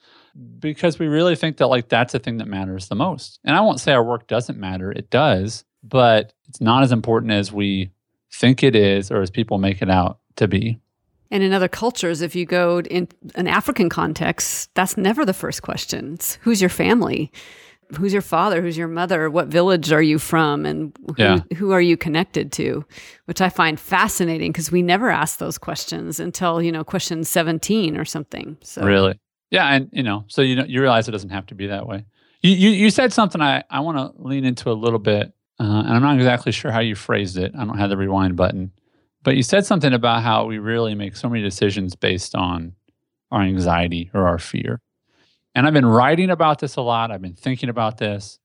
[0.58, 3.38] Because we really think that like that's the thing that matters the most.
[3.44, 4.90] And I won't say our work doesn't matter.
[4.90, 7.90] It does, but it's not as important as we
[8.32, 10.78] think it is or as people make it out to be.
[11.30, 15.62] And in other cultures, if you go in an African context, that's never the first
[15.62, 16.14] question.
[16.14, 17.32] It's who's your family?
[17.96, 21.40] Who's your father, who's your mother, what village are you from, and who, Yeah.
[21.56, 22.84] who are you connected to,
[23.26, 27.96] which I find fascinating because we never ask those questions until you know question seventeen
[27.96, 28.56] or something.
[28.62, 29.18] So Really?
[29.50, 31.86] Yeah, and you know, so you know, you realize it doesn't have to be that
[31.86, 32.04] way.
[32.40, 35.62] You you, you said something I I want to lean into a little bit, uh,
[35.86, 37.52] and I'm not exactly sure how you phrased it.
[37.56, 38.72] I don't have the rewind button,
[39.22, 42.72] but you said something about how we really make so many decisions based on
[43.30, 44.80] our anxiety or our fear.
[45.54, 47.10] And I've been writing about this a lot.
[47.10, 48.38] I've been thinking about this.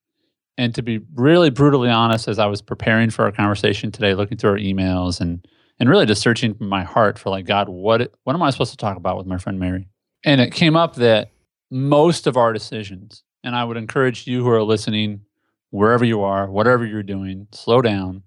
[0.58, 4.38] And to be really brutally honest, as I was preparing for our conversation today, looking
[4.38, 5.46] through our emails and
[5.80, 8.78] and really just searching my heart for like God, what what am I supposed to
[8.78, 9.88] talk about with my friend Mary?
[10.26, 11.32] And it came up that
[11.70, 15.22] most of our decisions, and I would encourage you who are listening,
[15.70, 18.24] wherever you are, whatever you're doing, slow down,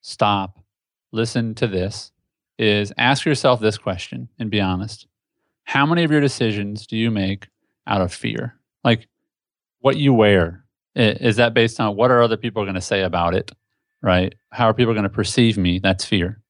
[0.00, 0.60] stop,
[1.12, 2.12] listen to this,
[2.58, 5.08] is ask yourself this question and be honest.
[5.64, 7.48] How many of your decisions do you make
[7.86, 8.54] out of fear?
[8.82, 9.08] Like
[9.80, 13.34] what you wear, is that based on what are other people going to say about
[13.34, 13.52] it?
[14.02, 14.34] Right?
[14.50, 15.78] How are people going to perceive me?
[15.78, 16.42] That's fear.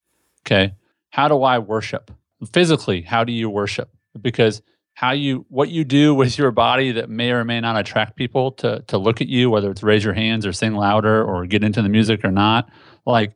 [0.43, 0.75] Okay.
[1.11, 2.11] How do I worship?
[2.53, 3.89] Physically, how do you worship?
[4.21, 4.61] Because
[4.95, 8.53] how you what you do with your body that may or may not attract people
[8.53, 11.65] to to look at you, whether it's raise your hands or sing louder or get
[11.65, 12.69] into the music or not,
[13.05, 13.35] like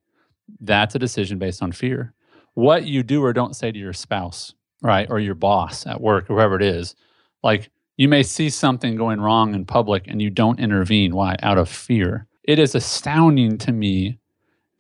[0.61, 2.15] that's a decision based on fear.
[2.55, 6.31] What you do or don't say to your spouse, right, or your boss at work,
[6.31, 6.95] or whoever it is,
[7.43, 11.15] like you may see something going wrong in public and you don't intervene.
[11.15, 11.37] Why?
[11.43, 12.27] Out of fear.
[12.45, 14.19] It is astounding to me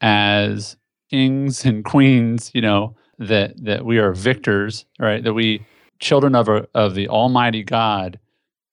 [0.00, 0.76] as
[1.10, 5.22] kings and queens, you know, that that we are victors, right?
[5.22, 5.66] That we
[5.98, 8.18] children of a, of the Almighty God.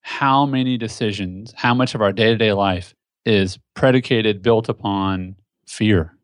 [0.02, 2.94] How many decisions, how much of our day to day life
[3.26, 6.16] is predicated, built upon fear?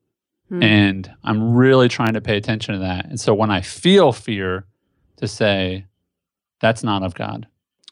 [0.50, 0.62] Hmm.
[0.62, 3.06] And I'm really trying to pay attention to that.
[3.06, 4.66] And so when I feel fear,
[5.18, 5.86] to say,
[6.60, 7.48] that's not of God.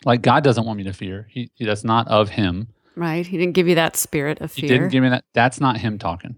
[0.06, 1.28] Like God doesn't want me to fear.
[1.30, 2.68] He, he that's not of Him.
[2.96, 4.62] right, He didn't give you that spirit of fear.
[4.62, 5.26] He didn't give me that.
[5.34, 6.36] That's not Him talking,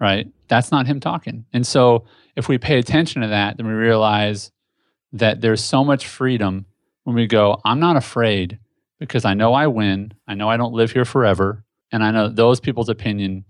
[0.00, 0.28] right?
[0.48, 1.44] That's not Him talking.
[1.52, 4.50] And so if we pay attention to that, then we realize
[5.12, 6.66] that there's so much freedom
[7.04, 8.58] when we go, I'm not afraid
[8.98, 10.12] because I know I win.
[10.26, 11.64] I know I don't live here forever.
[11.92, 13.44] And I know those people's opinion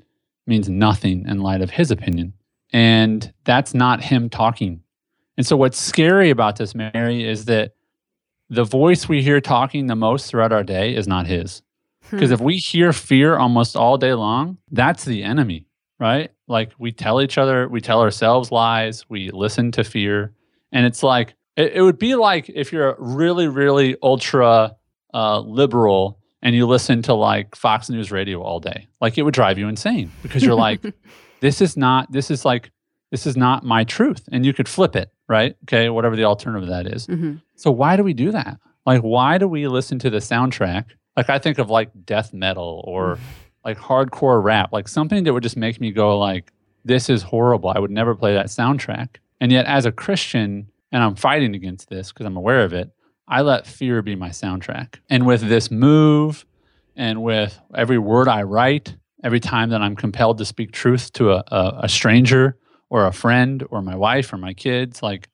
[0.46, 2.34] means nothing in light of his opinion.
[2.72, 4.82] And that's not him talking.
[5.36, 7.72] And so what's scary about this, Mary, is that
[8.48, 11.62] the voice we hear talking the most throughout our day is not his.
[12.10, 12.16] Hmm.
[12.16, 15.66] Because if we hear fear almost all day long, that's the enemy,
[15.98, 16.30] right?
[16.46, 20.32] Like we tell each other, we tell ourselves lies, we listen to fear.
[20.72, 24.76] And it's like, it, it would be like if you're really, really ultra
[25.12, 28.86] uh, liberal and you listen to like Fox News radio all day.
[29.00, 30.80] Like it would drive you insane because you're like,
[31.40, 32.70] this is not, this is like,
[33.10, 34.28] this is not my truth.
[34.30, 35.56] And you could flip it, right?
[35.64, 37.06] Okay, whatever the alternative that is.
[37.08, 37.40] Mhm.
[37.56, 38.58] So why do we do that?
[38.84, 40.84] Like, why do we listen to the soundtrack?
[41.16, 43.20] Like, I think of like death metal or mm.
[43.64, 46.52] like hardcore rap, like something that would just make me go like,
[46.84, 49.16] "This is horrible." I would never play that soundtrack.
[49.40, 52.90] And yet, as a Christian, and I'm fighting against this because I'm aware of it,
[53.26, 54.96] I let fear be my soundtrack.
[55.10, 56.46] And with this move,
[56.96, 61.32] and with every word I write, every time that I'm compelled to speak truth to
[61.32, 62.56] a, a, a stranger
[62.88, 65.28] or a friend or my wife or my kids, like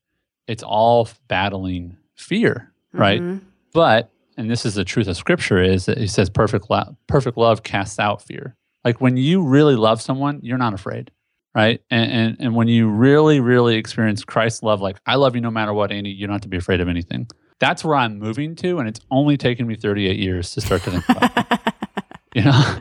[0.49, 3.21] it's all battling fear, right?
[3.21, 3.41] Mhm.
[3.73, 7.37] But and this is the truth of Scripture is that he says perfect love, perfect
[7.37, 8.57] love casts out fear.
[8.85, 11.11] Like when you really love someone, you're not afraid,
[11.55, 11.81] right?
[11.91, 15.51] And and, and when you really really experience Christ's love, like I love you no
[15.51, 17.27] matter what, Andy, you don't have to be afraid of anything.
[17.61, 20.91] That's where I'm moving to, and it's only taken me 38 years to start to
[20.91, 21.33] think about.
[21.53, 21.61] it,
[22.35, 22.79] you know.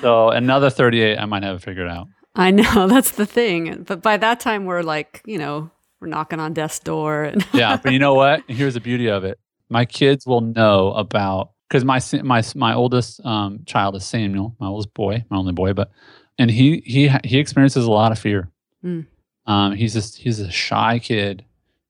[0.00, 2.08] so another 38, I might have it figured out.
[2.36, 3.82] I know that's the thing.
[3.86, 7.32] But by that time, we're like, you know, we're knocking on death's door.
[7.52, 8.42] Yeah, but you know what?
[8.48, 9.38] Here's the beauty of it.
[9.68, 14.66] My kids will know about because my my my oldest um, child is Samuel, my
[14.66, 15.90] oldest boy, my only boy, but
[16.38, 18.50] and he he he experiences a lot of fear.
[18.84, 19.06] Mm.
[19.46, 21.44] Um, he's just he's a shy kid,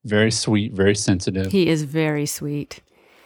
[0.05, 1.51] very sweet, very sensitive.
[1.51, 2.81] he is very sweet.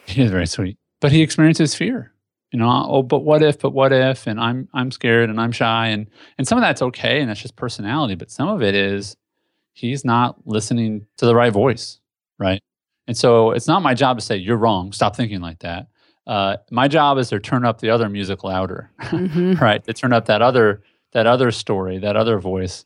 [0.05, 2.13] He is very sweet, but he experiences fear.
[2.51, 3.59] You know, oh, but what if?
[3.59, 4.25] But what if?
[4.25, 7.41] And I'm I'm scared and I'm shy, and and some of that's okay, and that's
[7.41, 8.15] just personality.
[8.15, 9.15] But some of it is
[9.73, 11.99] he's not listening to the right voice,
[12.37, 12.61] right?
[13.07, 14.91] And so it's not my job to say you're wrong.
[14.91, 15.87] Stop thinking like that.
[16.27, 19.59] Uh, my job is to turn up the other music louder, Mhm.
[19.61, 19.83] right?
[19.85, 20.83] To turn up that other
[21.13, 22.85] that other story, that other voice,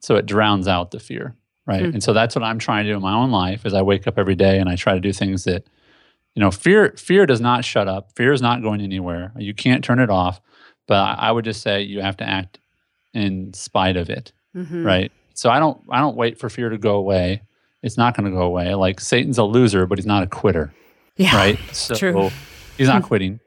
[0.00, 1.34] so it drowns out the fear,
[1.66, 1.80] right?
[1.86, 1.92] Hmm.
[1.94, 3.64] And so that's what I'm trying to do in my own life.
[3.64, 5.66] Is I wake up every day and I try to do things that
[6.34, 9.84] you know fear fear does not shut up fear is not going anywhere you can't
[9.84, 10.40] turn it off
[10.86, 12.58] but i I would just say you have to act
[13.12, 14.82] in spite of it Mhm.
[14.82, 17.42] right so i don't i don't wait for fear to go away
[17.82, 20.72] it's not going to go away like satan's a loser but he's not a quitter
[21.16, 21.34] Yeah.
[21.36, 22.30] right so true.
[22.78, 23.40] he's not quitting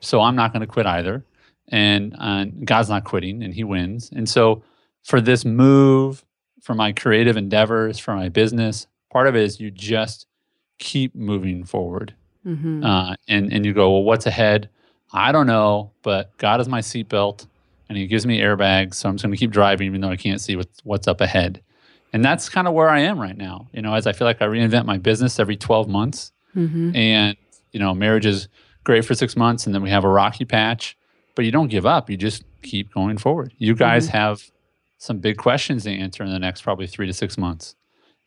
[0.00, 1.24] So I'm not going to quit either.
[1.68, 4.10] And uh, God's not quitting and he wins.
[4.14, 4.62] And so
[5.02, 6.22] for this move,
[6.60, 10.26] for my creative endeavors, for my business, part of it is you just
[10.78, 12.14] keep moving forward.
[12.44, 12.84] Mm-hmm.
[12.84, 14.68] Uh, and, and you go, well, what's ahead?
[15.14, 17.46] I don't know, but God is my seatbelt
[17.88, 18.94] and he gives me airbags.
[18.94, 21.20] So I'm just going to keep driving even though I can't see what's, what's up
[21.20, 21.62] ahead.
[22.12, 23.68] And that's kind of where I am right now.
[23.72, 26.32] You know, as I feel like I reinvent my business every 12 months.
[26.54, 26.94] Mm-hmm.
[26.94, 27.36] And,
[27.72, 28.48] you know, marriage is
[28.84, 30.96] great for six months and then we have a rocky patch,
[31.34, 32.08] but you don't give up.
[32.08, 33.52] You just keep going forward.
[33.58, 34.16] You guys mm-hmm.
[34.16, 34.50] have
[34.98, 37.74] some big questions to answer in the next probably three to six months.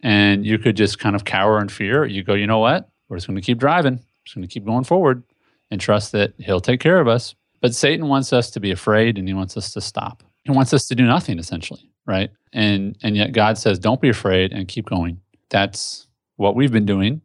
[0.03, 2.05] And you could just kind of cower in fear.
[2.05, 2.89] You go, you know what?
[3.09, 3.99] We're just going to keep driving.
[4.25, 5.23] Just going to keep going forward
[5.71, 7.35] and trust that he'll take care of us.
[7.61, 10.23] But Satan wants us to be afraid and he wants us to stop.
[10.43, 12.29] He wants us to do nothing essentially, right?
[12.53, 16.85] And and yet God says, "Don't be afraid and keep going." That's what we've been
[16.85, 17.21] doing.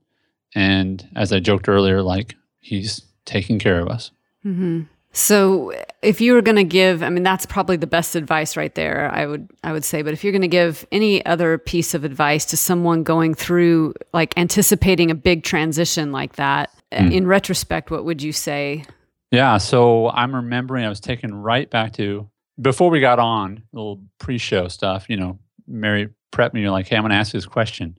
[0.55, 4.11] And as I joked earlier, like he's taking care of us.
[4.45, 4.83] Mm-hmm.
[5.15, 8.75] So, if you were going to give, I mean, that's probably the best advice right
[8.75, 9.11] there.
[9.13, 10.01] I would, I would say.
[10.01, 13.93] But if you're going to give any other piece of advice to someone going through,
[14.15, 17.13] like anticipating a big transition like that, mm.
[17.13, 18.85] in retrospect, what would you say?
[19.33, 19.57] Yeah.
[19.59, 22.29] So I'm remembering I was taken right back to
[22.61, 25.07] before we got on, little pre-show stuff.
[25.09, 27.99] You know, Mary prepped me you're like, "Hey, I'm going to ask you this question,"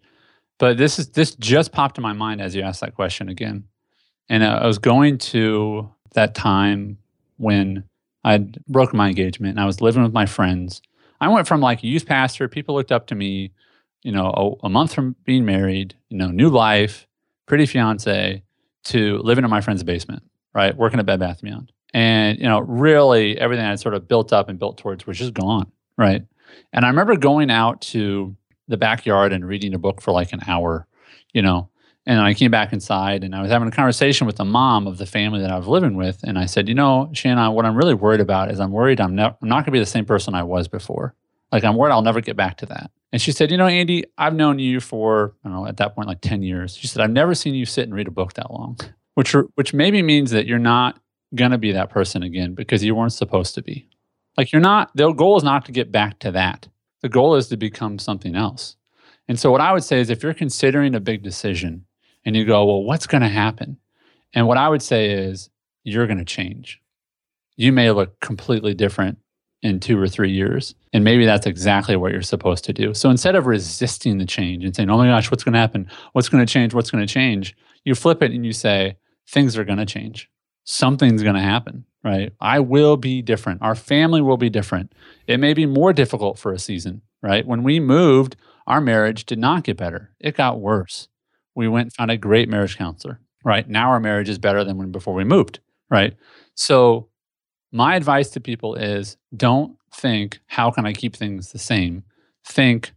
[0.59, 3.65] but this is this just popped in my mind as you asked that question again,
[4.29, 6.99] and I was going to that time
[7.37, 7.83] when
[8.23, 10.81] I'd broken my engagement and I was living with my friends.
[11.19, 13.51] I went from like youth pastor, people looked up to me,
[14.03, 17.07] you know, a, a month from being married, you know, new life,
[17.47, 18.43] pretty fiance,
[18.85, 20.23] to living in my friend's basement,
[20.53, 20.75] right?
[20.75, 21.71] Working at Bed Bath Beyond.
[21.93, 25.33] And, you know, really everything I sort of built up and built towards was just
[25.33, 26.23] gone, right?
[26.71, 28.35] And I remember going out to
[28.67, 30.87] the backyard and reading a book for like an hour,
[31.33, 31.69] you know,
[32.05, 34.97] and I came back inside and I was having a conversation with the mom of
[34.97, 36.19] the family that I was living with.
[36.23, 39.15] And I said, you know, Shanna, what I'm really worried about is I'm worried I'm,
[39.15, 41.15] ne- I'm not going to be the same person I was before.
[41.51, 42.91] Like I'm worried I'll never get back to that.
[43.11, 45.93] And she said, you know, Andy, I've known you for, I don't know, at that
[45.93, 46.75] point, like 10 years.
[46.75, 48.79] She said, I've never seen you sit and read a book that long,
[49.15, 50.99] which, which maybe means that you're not
[51.35, 53.87] going to be that person again because you weren't supposed to be.
[54.37, 56.67] Like you're not, the goal is not to get back to that.
[57.01, 58.75] The goal is to become something else.
[59.27, 61.85] And so what I would say is if you're considering a big decision,
[62.25, 63.77] and you go, well, what's going to happen?
[64.33, 65.49] And what I would say is,
[65.83, 66.81] you're going to change.
[67.57, 69.17] You may look completely different
[69.61, 70.75] in two or three years.
[70.93, 72.93] And maybe that's exactly what you're supposed to do.
[72.93, 75.89] So instead of resisting the change and saying, oh my gosh, what's going to happen?
[76.13, 76.73] What's going to change?
[76.73, 77.55] What's going to change?
[77.83, 78.95] You flip it and you say,
[79.27, 80.29] things are going to change.
[80.65, 82.31] Something's going to happen, right?
[82.39, 83.61] I will be different.
[83.61, 84.93] Our family will be different.
[85.27, 87.45] It may be more difficult for a season, right?
[87.45, 91.09] When we moved, our marriage did not get better, it got worse
[91.55, 93.67] we went and found a great marriage counselor, right?
[93.67, 95.59] Now our marriage is better than when before we moved,
[95.89, 96.15] right?
[96.55, 97.09] So
[97.71, 102.03] my advice to people is don't think, how can I keep things the same?
[102.45, 102.93] Think,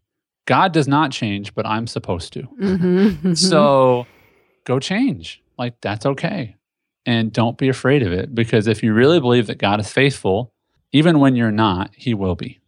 [0.46, 2.42] God does not change, but I'm supposed to.
[2.60, 3.34] Mm-hmm.
[3.34, 4.06] so
[4.64, 5.42] go change.
[5.58, 6.56] Like that's okay.
[7.04, 10.52] And don't be afraid of it because if you really believe that God is faithful,
[10.92, 12.60] even when you're not, he will be.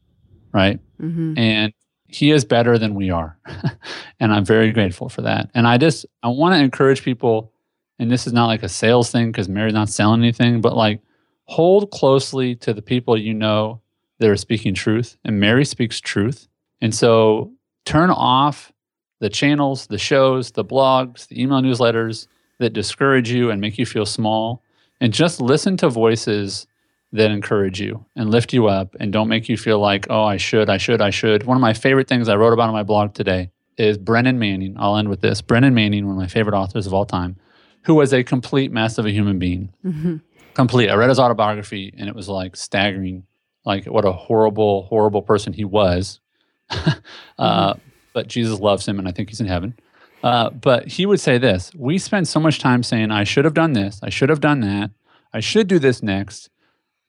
[0.53, 0.81] Right.
[1.01, 1.39] Mm-hmm.
[1.39, 1.73] And
[2.07, 3.39] he is better than we are.
[4.21, 5.51] and I'm very grateful for that.
[5.55, 7.53] And I just, I want to encourage people,
[7.99, 11.01] and this is not like a sales thing because Mary's not selling anything, but like
[11.45, 13.81] hold closely to the people you know
[14.19, 15.17] that are speaking truth.
[15.25, 16.49] And Mary speaks truth.
[16.81, 17.53] And so
[17.85, 18.73] turn off
[19.21, 22.27] the channels, the shows, the blogs, the email newsletters
[22.59, 24.63] that discourage you and make you feel small.
[25.01, 26.67] And just listen to voices
[27.13, 30.37] that encourage you and lift you up and don't make you feel like, oh, I
[30.37, 31.45] should, I should, I should.
[31.45, 34.77] One of my favorite things I wrote about on my blog today is Brennan Manning.
[34.79, 35.41] I'll end with this.
[35.41, 37.37] Brennan Manning, one of my favorite authors of all time,
[37.83, 39.73] who was a complete mess of a human being.
[39.85, 40.17] Mm-hmm.
[40.55, 40.91] Complete.
[40.91, 43.25] I read his autobiography and it was like staggering,
[43.65, 46.21] like what a horrible, horrible person he was.
[46.71, 46.93] uh,
[47.39, 47.81] mm-hmm.
[48.13, 49.79] But Jesus loves him and I think he's in heaven.
[50.23, 53.55] Uh, but he would say this We spend so much time saying, I should have
[53.55, 54.91] done this, I should have done that,
[55.33, 56.51] I should do this next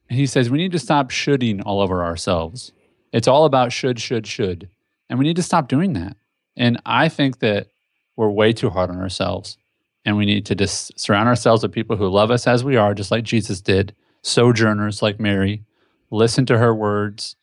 [0.10, 2.72] he says we need to stop shoulding all over ourselves.
[3.14, 4.70] It's all about should, should, should.
[5.10, 6.18] And we need to stop doing that.
[6.57, 7.68] And I think that
[8.16, 9.57] we're way too hard on ourselves.
[10.05, 12.93] And we need to just surround ourselves with people who love us as we are,
[12.93, 15.64] just like Jesus did, sojourners like Mary,
[16.12, 17.36] listen to her words,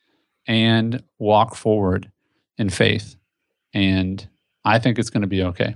[0.47, 2.11] and walk forward
[2.57, 3.15] in faith.
[3.73, 4.27] And
[4.67, 5.75] I think it's going to be okay.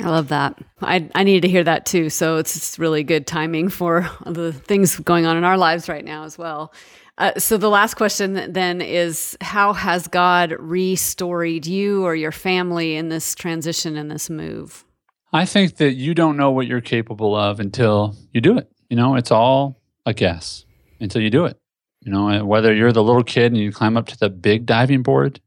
[0.00, 0.58] I love that.
[0.80, 2.08] I, I needed to hear that too.
[2.10, 6.24] So it's really good timing for the things going on in our lives right now
[6.24, 6.72] as well.
[7.16, 12.94] Uh, so the last question then is How has God restored you or your family
[12.94, 14.84] in this transition and this move?
[15.32, 18.70] I think that you don't know what you're capable of until you do it.
[18.88, 20.64] You know, it's all a guess
[21.00, 21.58] until you do it.
[22.02, 25.02] You know, whether you're the little kid and you climb up to the big diving
[25.02, 25.40] board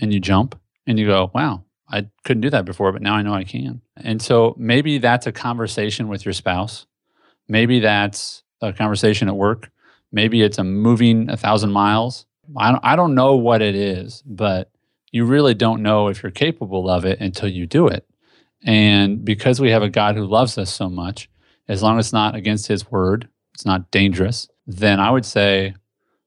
[0.00, 3.22] and you jump and you go, wow, I couldn't do that before, but now I
[3.22, 3.82] know I can.
[3.96, 6.86] And so maybe that's a conversation with your spouse.
[7.48, 9.70] Maybe that's a conversation at work.
[10.12, 12.26] Maybe it's a moving a thousand miles.
[12.56, 14.70] I don't, I don't know what it is, but
[15.12, 18.06] you really don't know if you're capable of it until you do it.
[18.64, 21.28] And because we have a God who loves us so much,
[21.68, 25.74] as long as it's not against his word, it's not dangerous, then I would say,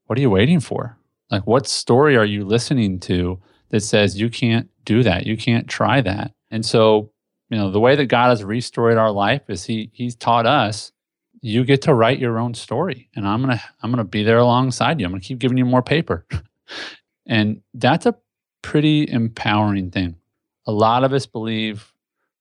[0.05, 0.97] what are you waiting for?
[1.29, 3.39] Like, what story are you listening to
[3.73, 5.25] that says you can't do that?
[5.25, 6.31] You can't try that.
[6.51, 7.11] And so,
[7.49, 10.91] you know, the way that God has restored our life is he he's taught us
[11.41, 14.21] you get to write your own story and I'm going to I'm going to be
[14.21, 15.07] there alongside you.
[15.07, 16.23] I'm going to keep giving you more paper.
[17.25, 18.15] and that's a
[18.61, 20.17] pretty empowering thing.
[20.67, 21.91] A lot of us believe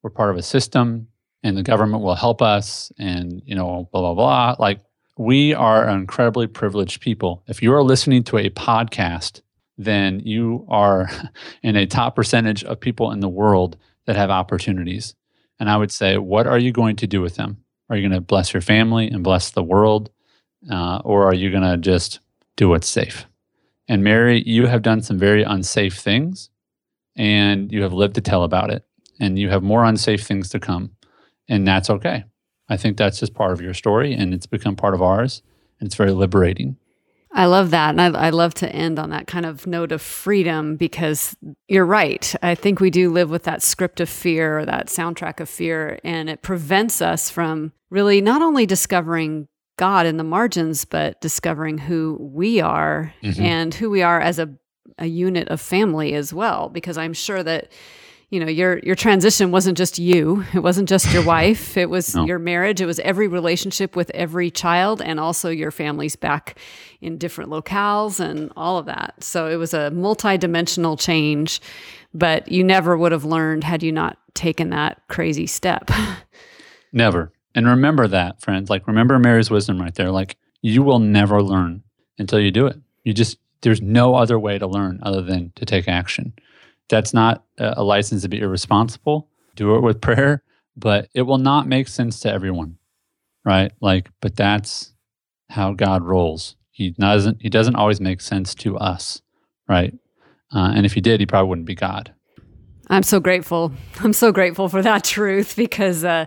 [0.02, 1.08] we're part of a system
[1.42, 4.80] and the government will help us and you know blah blah blah like
[5.16, 9.40] we are an incredibly privileged people if you are listening to a podcast
[9.84, 11.10] then you are
[11.62, 13.76] in a top percentage of people in the world
[14.06, 15.14] that have opportunities
[15.58, 17.58] and i would say what are you going to do with them
[17.88, 20.10] are you going to bless your family and bless the world
[20.70, 22.20] uh, or are you going to just
[22.56, 23.26] do what's safe
[23.88, 26.50] and mary you have done some very unsafe things
[27.16, 28.84] and you have lived to tell about it
[29.20, 30.92] and you have more unsafe things to come.
[31.48, 32.24] And that's okay.
[32.68, 35.42] I think that's just part of your story and it's become part of ours.
[35.78, 36.76] And it's very liberating.
[37.34, 37.90] I love that.
[37.90, 41.34] And I, I, love to end on that kind of note of freedom because
[41.66, 42.34] you're right.
[42.42, 45.98] I think we do live with that script of fear or that soundtrack of fear,
[46.04, 51.78] and it prevents us from really not only discovering God in the margins, but discovering
[51.78, 53.42] who we are mm-hmm.
[53.42, 54.50] and who we are as a,
[54.98, 56.68] a unit of family as well.
[56.68, 57.72] Because I'm sure that
[58.32, 60.44] you know your your transition wasn't just you.
[60.54, 61.76] It wasn't just your wife.
[61.76, 62.24] It was no.
[62.24, 62.80] your marriage.
[62.80, 66.58] It was every relationship with every child and also your families back
[67.00, 69.22] in different locales and all of that.
[69.22, 71.60] So it was a multi-dimensional change
[72.14, 75.90] but you never would have learned had you not taken that crazy step.
[76.92, 77.32] Never.
[77.54, 78.70] And remember that friends.
[78.70, 80.10] Like remember mary's wisdom right there.
[80.10, 81.82] Like you will never learn
[82.18, 82.78] until you do it.
[83.04, 86.34] You just there's no other way to learn other than to take action
[86.88, 89.28] that's not a license to be irresponsible.
[89.54, 90.42] Do it with prayer,
[90.76, 92.78] but it will not make sense to everyone,
[93.44, 93.72] right?
[93.80, 94.92] Like, but that's
[95.50, 96.56] how God rolls.
[96.70, 97.42] He doesn't.
[97.42, 99.20] He doesn't always make sense to us,
[99.68, 99.94] right?
[100.54, 102.14] Uh, and if he did, he probably wouldn't be God.
[102.88, 103.72] I'm so grateful.
[104.00, 106.26] I'm so grateful for that truth because uh,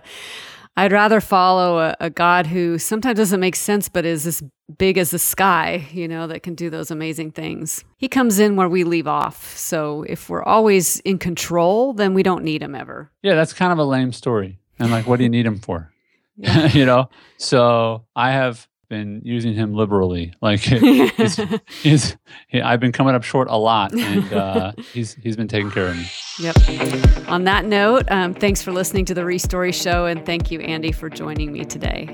[0.76, 4.42] I'd rather follow a, a, God who sometimes doesn't make sense, but is as
[4.76, 7.82] big as the sky, you know, that can do those amazing things.
[7.96, 9.56] He comes in where we leave off.
[9.56, 13.10] So if we're always in control, then we don't need him ever.
[13.22, 14.58] Yeah, that's kind of a lame story.
[14.78, 15.90] And like, what do you need him for?
[16.36, 17.08] you know?
[17.38, 20.32] So I have been using him liberally.
[20.40, 21.40] Like he's,
[21.82, 22.16] he's
[22.48, 25.88] he, I've been coming up short a lot, and uh, he's he's been taking care
[25.88, 26.06] of me.
[26.38, 27.28] Yep.
[27.28, 30.92] On that note, um, thanks for listening to the Restory Show, and thank you, Andy,
[30.92, 32.08] for joining me today.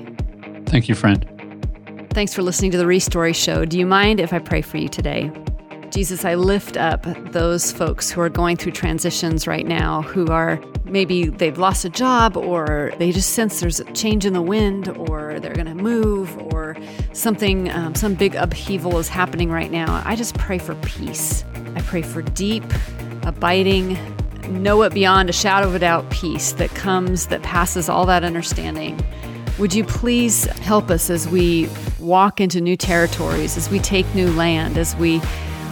[0.65, 1.27] Thank you, friend.
[2.11, 3.65] Thanks for listening to the Restory Show.
[3.65, 5.31] Do you mind if I pray for you today?
[5.93, 10.59] Jesus, I lift up those folks who are going through transitions right now, who are
[10.85, 14.87] maybe they've lost a job or they just sense there's a change in the wind
[14.97, 16.75] or they're going to move or
[17.13, 20.01] something, um, some big upheaval is happening right now.
[20.03, 21.45] I just pray for peace.
[21.75, 22.63] I pray for deep,
[23.21, 23.95] abiding,
[24.49, 28.23] know it beyond a shadow of a doubt peace that comes, that passes all that
[28.23, 28.99] understanding.
[29.59, 31.69] Would you please help us as we
[31.99, 35.21] walk into new territories, as we take new land, as we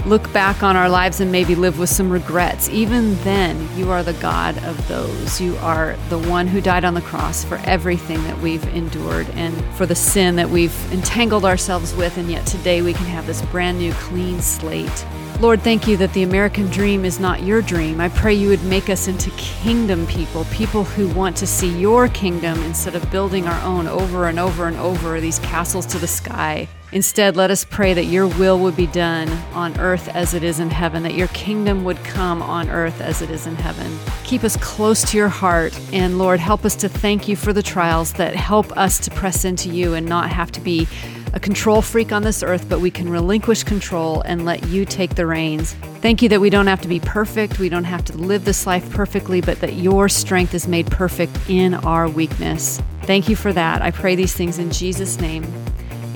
[0.06, 4.04] look back on our lives and maybe live with some regrets, even then, you are
[4.04, 5.40] the God of those.
[5.40, 9.54] You are the one who died on the cross for everything that we've endured and
[9.76, 12.18] for the sin that we've entangled ourselves with.
[12.18, 15.06] And yet today we can have this brand new, clean slate.
[15.40, 18.00] Lord, thank you that the American dream is not your dream.
[18.00, 22.08] I pray you would make us into kingdom people, people who want to see your
[22.10, 26.08] kingdom instead of building our own over and over and over, these castles to the
[26.08, 26.68] sky.
[26.94, 30.60] Instead, let us pray that your will would be done on earth as it is
[30.60, 33.98] in heaven, that your kingdom would come on earth as it is in heaven.
[34.26, 37.64] Keep us close to your heart, and Lord, help us to thank you for the
[37.64, 40.86] trials that help us to press into you and not have to be
[41.34, 45.16] a control freak on this earth, but we can relinquish control and let you take
[45.16, 45.74] the reins.
[46.02, 48.68] Thank you that we don't have to be perfect, we don't have to live this
[48.68, 52.82] life perfectly, but that your strength is made perfect in our weakness.
[53.04, 53.82] Thank you for that.
[53.82, 55.46] I pray these things in Jesus' name.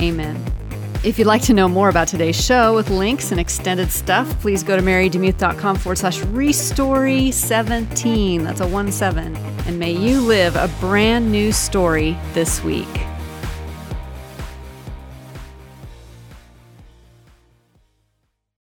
[0.02, 0.44] Amen.
[1.06, 4.64] If you'd like to know more about today's show with links and extended stuff, please
[4.64, 8.44] go to marydemuth.com forward slash restory 17.
[8.44, 9.36] That's a 1 7.
[9.36, 12.88] And may you live a brand new story this week.